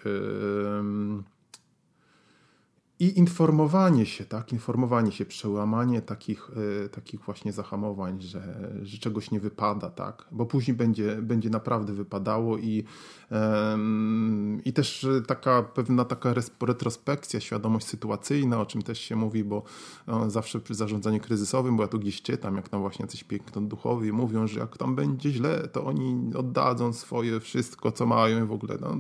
i 3.02 3.20
informowanie 3.20 4.06
się, 4.06 4.26
tak, 4.26 4.54
informowanie 4.54 5.12
się, 5.12 5.26
przełamanie 5.26 6.02
takich, 6.02 6.50
y, 6.86 6.90
takich 6.90 7.22
właśnie 7.22 7.54
zahamowań, 7.54 8.22
że, 8.22 8.72
że 8.84 8.98
czegoś 8.98 9.32
nie 9.32 9.40
wypada, 9.40 9.90
tak, 9.90 10.26
bo 10.32 10.46
później 10.46 10.78
będzie, 10.78 11.16
będzie 11.22 11.50
naprawdę 11.50 11.94
wypadało 11.94 12.58
i, 12.58 12.84
i 14.66 14.74
też 14.74 15.08
taka 15.28 15.64
pewna 15.64 16.06
taka 16.06 16.34
retrospekcja, 16.62 17.40
świadomość 17.40 17.88
sytuacyjna, 17.88 18.62
o 18.62 18.66
czym 18.66 18.82
też 18.82 19.00
się 19.00 19.16
mówi, 19.16 19.44
bo 19.44 19.64
no, 20.08 20.30
zawsze 20.30 20.60
przy 20.60 20.76
zarządzaniu 20.76 21.20
kryzysowym, 21.20 21.78
bo 21.78 21.84
ja 21.84 21.90
tu 21.90 22.00
gdzieś 22.00 22.22
czytam, 22.22 22.56
jak 22.56 22.70
tam 22.70 22.82
właśnie 22.82 23.08
coś 23.08 23.24
piękno 23.24 23.62
duchowi 23.62 24.12
mówią, 24.12 24.48
że 24.48 24.60
jak 24.60 24.78
tam 24.78 24.96
będzie 24.96 25.32
źle, 25.32 25.68
to 25.68 25.86
oni 25.86 26.36
oddadzą 26.36 26.94
swoje 26.94 27.40
wszystko, 27.40 27.92
co 27.92 28.06
mają 28.06 28.48
w 28.48 28.52
ogóle, 28.52 28.78
no, 28.82 28.98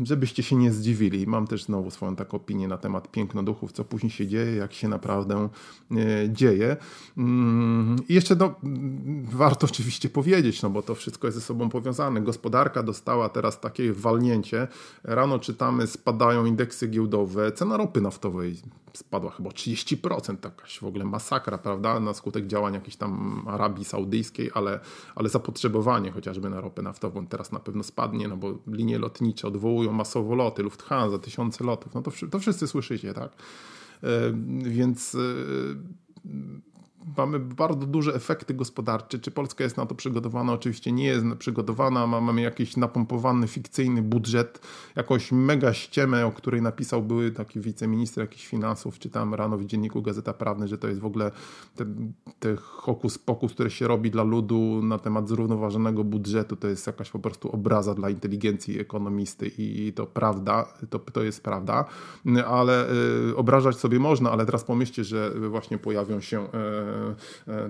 żebyście 0.00 0.42
się 0.42 0.56
nie 0.56 0.72
zdziwili. 0.72 1.26
Mam 1.26 1.46
też 1.46 1.64
znowu 1.64 1.90
swoją 1.90 2.16
taką 2.16 2.36
opinię 2.36 2.68
na 2.68 2.78
temat 2.78 3.10
piękno 3.10 3.42
duchów, 3.42 3.72
co 3.72 3.84
później 3.84 4.10
się 4.10 4.26
dzieje, 4.26 4.56
jak 4.56 4.72
się 4.72 4.88
naprawdę 4.88 5.48
e, 5.90 5.96
dzieje. 6.32 6.76
Mm, 7.18 7.96
I 8.08 8.14
jeszcze 8.14 8.36
no, 8.36 8.54
warto 9.22 9.66
oczywiście 9.66 10.08
powiedzieć, 10.08 10.62
no 10.62 10.70
bo 10.70 10.82
to 10.82 10.94
wszystko 10.94 11.26
jest 11.26 11.38
ze 11.38 11.44
sobą 11.44 11.68
powiązane. 11.68 12.20
Gospodarka 12.20 12.82
dostała 12.82 13.28
teraz 13.28 13.60
takie 13.60 13.92
walnięcie. 13.92 14.68
Rano 15.04 15.38
czytamy, 15.38 15.86
spadają 15.86 16.44
indeksy 16.44 16.88
giełdowe, 16.88 17.52
cena 17.52 17.76
ropy 17.76 18.00
naftowej 18.00 18.56
spadła 18.96 19.30
chyba 19.30 19.50
30%, 19.50 20.36
jakaś 20.44 20.78
w 20.78 20.84
ogóle 20.84 21.04
masakra, 21.04 21.58
prawda, 21.58 22.00
na 22.00 22.14
skutek 22.14 22.46
działań 22.46 22.74
jakiejś 22.74 22.96
tam 22.96 23.42
Arabii 23.48 23.84
Saudyjskiej, 23.84 24.50
ale, 24.54 24.80
ale 25.14 25.28
zapotrzebowanie 25.28 26.10
chociażby 26.10 26.50
na 26.50 26.60
ropę 26.60 26.82
naftową 26.82 27.26
teraz 27.26 27.52
na 27.52 27.60
pewno 27.60 27.82
spadnie, 27.82 28.28
no 28.28 28.36
bo 28.36 28.58
linie 28.66 28.98
lotnicze 28.98 29.48
odwołują 29.48 29.92
masowo 29.92 30.34
loty, 30.34 30.62
Lufthansa, 30.62 31.18
tysiące 31.18 31.64
lotów, 31.64 31.94
no 31.94 32.02
to, 32.02 32.10
to 32.30 32.38
wszyscy 32.38 32.66
słyszycie, 32.66 33.14
tak? 33.14 33.32
E, 34.02 34.08
więc 34.62 35.14
e, 35.14 35.18
mamy 37.16 37.38
bardzo 37.38 37.86
duże 37.86 38.14
efekty 38.14 38.54
gospodarcze. 38.54 39.18
Czy 39.18 39.30
Polska 39.30 39.64
jest 39.64 39.76
na 39.76 39.86
to 39.86 39.94
przygotowana? 39.94 40.52
Oczywiście 40.52 40.92
nie 40.92 41.04
jest 41.04 41.24
przygotowana. 41.38 42.06
Mamy 42.06 42.40
jakiś 42.40 42.76
napompowany, 42.76 43.48
fikcyjny 43.48 44.02
budżet, 44.02 44.60
jakąś 44.96 45.32
mega 45.32 45.72
ściemę, 45.72 46.26
o 46.26 46.32
której 46.32 46.62
napisał 46.62 47.02
były 47.02 47.30
taki 47.30 47.60
wiceminister 47.60 48.24
jakichś 48.24 48.46
finansów. 48.46 48.98
Czytałem 48.98 49.34
rano 49.34 49.58
w 49.58 49.64
dzienniku 49.64 50.02
Gazeta 50.02 50.32
Prawna, 50.32 50.66
że 50.66 50.78
to 50.78 50.88
jest 50.88 51.00
w 51.00 51.06
ogóle 51.06 51.30
ten, 51.76 52.12
ten 52.38 52.56
hokus 52.56 53.18
pokus, 53.18 53.52
który 53.52 53.70
się 53.70 53.88
robi 53.88 54.10
dla 54.10 54.22
ludu 54.22 54.80
na 54.82 54.98
temat 54.98 55.28
zrównoważonego 55.28 56.04
budżetu. 56.04 56.56
To 56.56 56.68
jest 56.68 56.86
jakaś 56.86 57.10
po 57.10 57.18
prostu 57.18 57.50
obraza 57.52 57.94
dla 57.94 58.10
inteligencji 58.10 58.80
ekonomisty 58.80 59.50
i 59.58 59.92
to 59.92 60.06
prawda, 60.06 60.68
to, 60.90 60.98
to 60.98 61.22
jest 61.22 61.42
prawda. 61.42 61.84
Ale 62.46 62.90
y, 63.30 63.36
obrażać 63.36 63.76
sobie 63.76 63.98
można, 63.98 64.30
ale 64.30 64.46
teraz 64.46 64.64
pomyślcie, 64.64 65.04
że 65.04 65.30
właśnie 65.48 65.78
pojawią 65.78 66.20
się 66.20 66.40
e, 66.40 66.93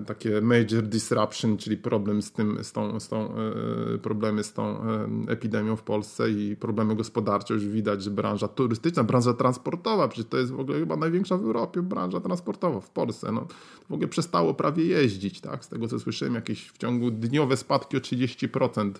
takie 0.05 0.41
major 0.41 0.83
disruption, 0.83 1.57
czyli 1.57 1.77
problem 1.77 2.21
z 2.21 2.31
tym, 2.31 2.63
z 2.63 2.71
tą, 2.71 2.99
z 2.99 3.07
tą, 3.07 3.35
e, 3.35 3.97
problemy 3.97 4.43
z 4.43 4.53
tą 4.53 4.79
epidemią 5.27 5.75
w 5.75 5.83
Polsce 5.83 6.29
i 6.29 6.55
problemy 6.55 6.95
gospodarcze. 6.95 7.53
Już 7.53 7.67
widać, 7.67 8.03
że 8.03 8.11
branża 8.11 8.47
turystyczna, 8.47 9.03
branża 9.03 9.33
transportowa, 9.33 10.07
przecież 10.07 10.29
to 10.29 10.37
jest 10.37 10.51
w 10.51 10.59
ogóle 10.59 10.79
chyba 10.79 10.95
największa 10.95 11.37
w 11.37 11.43
Europie 11.43 11.81
branża 11.81 12.19
transportowa 12.19 12.79
w 12.79 12.89
Polsce. 12.89 13.31
No, 13.31 13.47
w 13.89 13.93
ogóle 13.93 14.07
przestało 14.07 14.53
prawie 14.53 14.85
jeździć, 14.85 15.41
tak? 15.41 15.65
Z 15.65 15.67
tego 15.67 15.87
co 15.87 15.99
słyszałem, 15.99 16.35
jakieś 16.35 16.69
w 16.69 16.77
ciągu 16.77 17.11
dniowe 17.11 17.57
spadki 17.57 17.97
o 17.97 17.99
30%. 17.99 18.91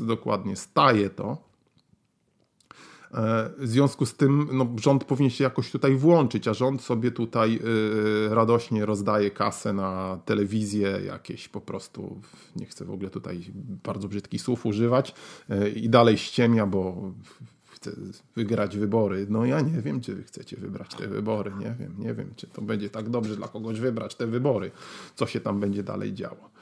Dokładnie 0.00 0.56
staje 0.56 1.10
to. 1.10 1.45
E, 3.14 3.50
w 3.58 3.68
związku 3.68 4.06
z 4.06 4.14
tym 4.14 4.48
no, 4.52 4.66
rząd 4.82 5.04
powinien 5.04 5.30
się 5.30 5.44
jakoś 5.44 5.70
tutaj 5.70 5.96
włączyć, 5.96 6.48
a 6.48 6.54
rząd 6.54 6.82
sobie 6.82 7.10
tutaj 7.10 7.60
y, 8.30 8.34
radośnie 8.34 8.86
rozdaje 8.86 9.30
kasę 9.30 9.72
na 9.72 10.18
telewizję, 10.24 11.00
jakieś 11.06 11.48
po 11.48 11.60
prostu, 11.60 12.20
nie 12.56 12.66
chcę 12.66 12.84
w 12.84 12.90
ogóle 12.90 13.10
tutaj 13.10 13.40
bardzo 13.84 14.08
brzydkich 14.08 14.42
słów 14.42 14.66
używać 14.66 15.14
y, 15.50 15.70
i 15.70 15.88
dalej 15.88 16.18
ściemia, 16.18 16.66
bo 16.66 17.12
chce 17.64 17.90
wygrać 18.36 18.76
wybory. 18.76 19.26
No 19.30 19.44
ja 19.44 19.60
nie 19.60 19.82
wiem, 19.82 20.00
czy 20.00 20.14
wy 20.14 20.22
chcecie 20.22 20.56
wybrać 20.56 20.94
te 20.94 21.08
wybory, 21.08 21.52
nie 21.58 21.74
wiem, 21.78 21.94
nie 21.98 22.14
wiem, 22.14 22.30
czy 22.36 22.46
to 22.46 22.62
będzie 22.62 22.90
tak 22.90 23.08
dobrze 23.08 23.36
dla 23.36 23.48
kogoś 23.48 23.80
wybrać 23.80 24.14
te 24.14 24.26
wybory, 24.26 24.70
co 25.14 25.26
się 25.26 25.40
tam 25.40 25.60
będzie 25.60 25.82
dalej 25.82 26.14
działo. 26.14 26.55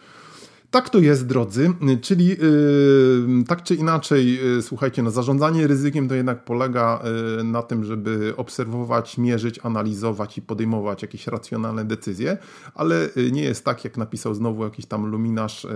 Tak 0.74 0.90
to 0.90 0.98
jest, 0.98 1.26
drodzy, 1.26 1.72
czyli 2.02 2.28
yy, 2.28 3.44
tak 3.48 3.62
czy 3.62 3.74
inaczej, 3.74 4.34
yy, 4.34 4.62
słuchajcie, 4.62 5.02
no, 5.02 5.10
zarządzanie 5.10 5.66
ryzykiem 5.66 6.08
to 6.08 6.14
jednak 6.14 6.44
polega 6.44 7.02
yy, 7.37 7.44
na 7.44 7.62
tym, 7.62 7.84
żeby 7.84 8.34
obserwować, 8.37 9.18
mierzyć, 9.18 9.60
analizować 9.62 10.38
i 10.38 10.42
podejmować 10.42 11.02
jakieś 11.02 11.26
racjonalne 11.26 11.84
decyzje, 11.84 12.38
ale 12.74 13.08
y, 13.16 13.30
nie 13.32 13.42
jest 13.42 13.64
tak, 13.64 13.84
jak 13.84 13.96
napisał 13.96 14.34
znowu 14.34 14.64
jakiś 14.64 14.87
tam 14.87 15.06
luminarz, 15.06 15.64
y, 15.64 15.68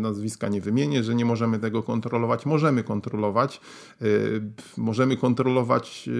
nazwiska 0.00 0.48
nie 0.48 0.60
wymienię, 0.60 1.02
że 1.02 1.14
nie 1.14 1.24
możemy 1.24 1.58
tego 1.58 1.82
kontrolować. 1.82 2.46
Możemy 2.46 2.84
kontrolować, 2.84 3.60
y, 4.02 4.42
możemy 4.76 5.16
kontrolować 5.16 6.10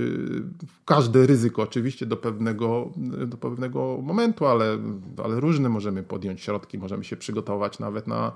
każde 0.84 1.26
ryzyko, 1.26 1.62
oczywiście 1.62 2.06
do 2.06 2.16
pewnego, 2.16 2.90
do 3.26 3.36
pewnego 3.36 3.98
momentu, 4.02 4.46
ale, 4.46 4.78
ale 5.24 5.40
różne 5.40 5.68
możemy 5.68 6.02
podjąć 6.02 6.40
środki, 6.40 6.78
możemy 6.78 7.04
się 7.04 7.16
przygotować 7.16 7.78
nawet 7.78 7.99
nawet 8.06 8.06
na, 8.06 8.32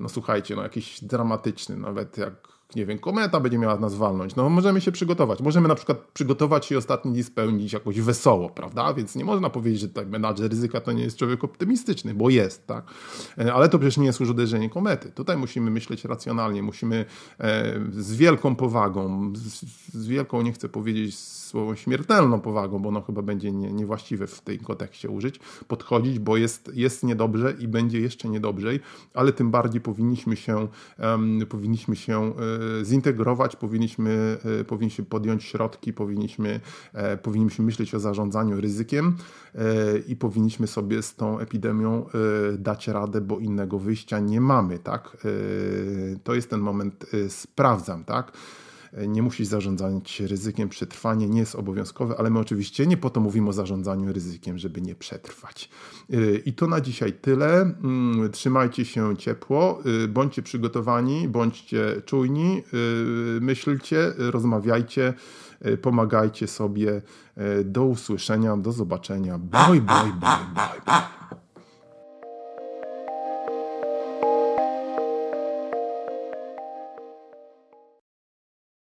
no 0.00 0.08
słuchajcie, 0.08 0.56
no 0.56 0.62
jakiś 0.62 1.04
dramatyczny, 1.04 1.76
nawet 1.76 2.18
jak 2.18 2.56
nie 2.76 2.86
wiem, 2.86 2.98
kometa 2.98 3.40
będzie 3.40 3.58
miała 3.58 3.76
nas 3.76 3.94
walnąć. 3.94 4.36
No 4.36 4.48
możemy 4.48 4.80
się 4.80 4.92
przygotować. 4.92 5.40
Możemy 5.40 5.68
na 5.68 5.74
przykład 5.74 5.98
przygotować 5.98 6.66
się 6.66 6.78
ostatni 6.78 7.14
dzień 7.14 7.22
spełnić 7.22 7.72
jakoś 7.72 8.00
wesoło, 8.00 8.50
prawda? 8.50 8.94
Więc 8.94 9.16
nie 9.16 9.24
można 9.24 9.50
powiedzieć, 9.50 9.80
że 9.80 9.88
tak 9.88 10.08
menadżer 10.08 10.50
ryzyka 10.50 10.80
to 10.80 10.92
nie 10.92 11.02
jest 11.02 11.18
człowiek 11.18 11.44
optymistyczny, 11.44 12.14
bo 12.14 12.30
jest, 12.30 12.66
tak? 12.66 12.84
E, 13.38 13.54
ale 13.54 13.68
to 13.68 13.78
przecież 13.78 13.96
nie 13.96 14.06
jest 14.06 14.20
już 14.20 14.30
uderzenie 14.30 14.70
komety. 14.70 15.10
Tutaj 15.10 15.36
musimy 15.36 15.70
myśleć 15.70 16.04
racjonalnie, 16.04 16.62
musimy 16.62 17.04
e, 17.40 17.80
z 17.92 18.16
wielką 18.16 18.56
powagą, 18.56 19.32
z 19.92 20.06
wielką, 20.06 20.42
nie 20.42 20.52
chcę 20.52 20.68
powiedzieć 20.68 21.18
słowo 21.46 21.76
śmiertelną 21.76 22.40
powagą, 22.40 22.78
bo 22.78 22.88
ono 22.88 23.02
chyba 23.02 23.22
będzie 23.22 23.52
nie, 23.52 23.72
niewłaściwe 23.72 24.26
w 24.26 24.40
tym 24.40 24.58
kontekście 24.58 25.10
użyć, 25.10 25.40
podchodzić, 25.68 26.18
bo 26.18 26.36
jest, 26.36 26.70
jest 26.74 27.02
niedobrze 27.02 27.54
i 27.58 27.68
będzie 27.68 28.00
jeszcze 28.00 28.28
niedobrzej, 28.28 28.80
ale 29.14 29.32
tym 29.32 29.50
bardziej 29.50 29.80
powinniśmy 29.80 30.36
się, 30.36 30.68
um, 30.98 31.46
powinniśmy 31.48 31.96
się 31.96 32.32
e, 32.80 32.84
zintegrować, 32.84 33.56
powinniśmy, 33.56 34.38
e, 34.60 34.64
powinniśmy 34.64 35.04
podjąć 35.04 35.44
środki, 35.44 35.92
powinniśmy, 35.92 36.60
e, 36.92 37.16
powinniśmy 37.16 37.64
myśleć 37.64 37.94
o 37.94 38.00
zarządzaniu 38.00 38.60
ryzykiem 38.60 39.16
e, 39.54 39.98
i 39.98 40.16
powinniśmy 40.16 40.66
sobie 40.66 41.02
z 41.02 41.14
tą 41.14 41.38
epidemią 41.38 42.06
e, 42.06 42.58
dać 42.58 42.88
radę, 42.88 43.20
bo 43.20 43.38
innego 43.38 43.78
wyjścia 43.78 44.18
nie 44.18 44.40
mamy, 44.40 44.78
tak? 44.78 45.16
E, 45.24 46.18
to 46.24 46.34
jest 46.34 46.50
ten 46.50 46.60
moment, 46.60 47.06
sprawdzam, 47.28 48.04
tak? 48.04 48.32
Nie 49.08 49.22
musisz 49.22 49.46
zarządzać 49.46 50.20
ryzykiem. 50.20 50.68
Przetrwanie 50.68 51.28
nie 51.28 51.40
jest 51.40 51.54
obowiązkowe, 51.54 52.14
ale 52.18 52.30
my 52.30 52.38
oczywiście 52.38 52.86
nie 52.86 52.96
po 52.96 53.10
to 53.10 53.20
mówimy 53.20 53.48
o 53.48 53.52
zarządzaniu 53.52 54.12
ryzykiem, 54.12 54.58
żeby 54.58 54.80
nie 54.82 54.94
przetrwać. 54.94 55.68
Y, 56.14 56.42
I 56.46 56.52
to 56.52 56.66
na 56.66 56.80
dzisiaj 56.80 57.12
tyle. 57.12 57.60
Mm, 57.60 58.30
trzymajcie 58.30 58.84
się 58.84 59.16
ciepło, 59.16 59.82
y, 60.04 60.08
bądźcie 60.08 60.42
przygotowani, 60.42 61.28
bądźcie 61.28 62.02
czujni, 62.04 62.62
y, 63.36 63.40
myślcie, 63.40 64.12
rozmawiajcie, 64.18 65.14
pomagajcie 65.82 66.46
sobie. 66.46 67.02
Do 67.64 67.84
usłyszenia, 67.84 68.56
do 68.56 68.72
zobaczenia. 68.72 69.38
Bye, 69.38 69.80
bye, 69.80 70.12
bye, 70.20 70.46
bye, 70.54 70.80
bye. 70.86 71.25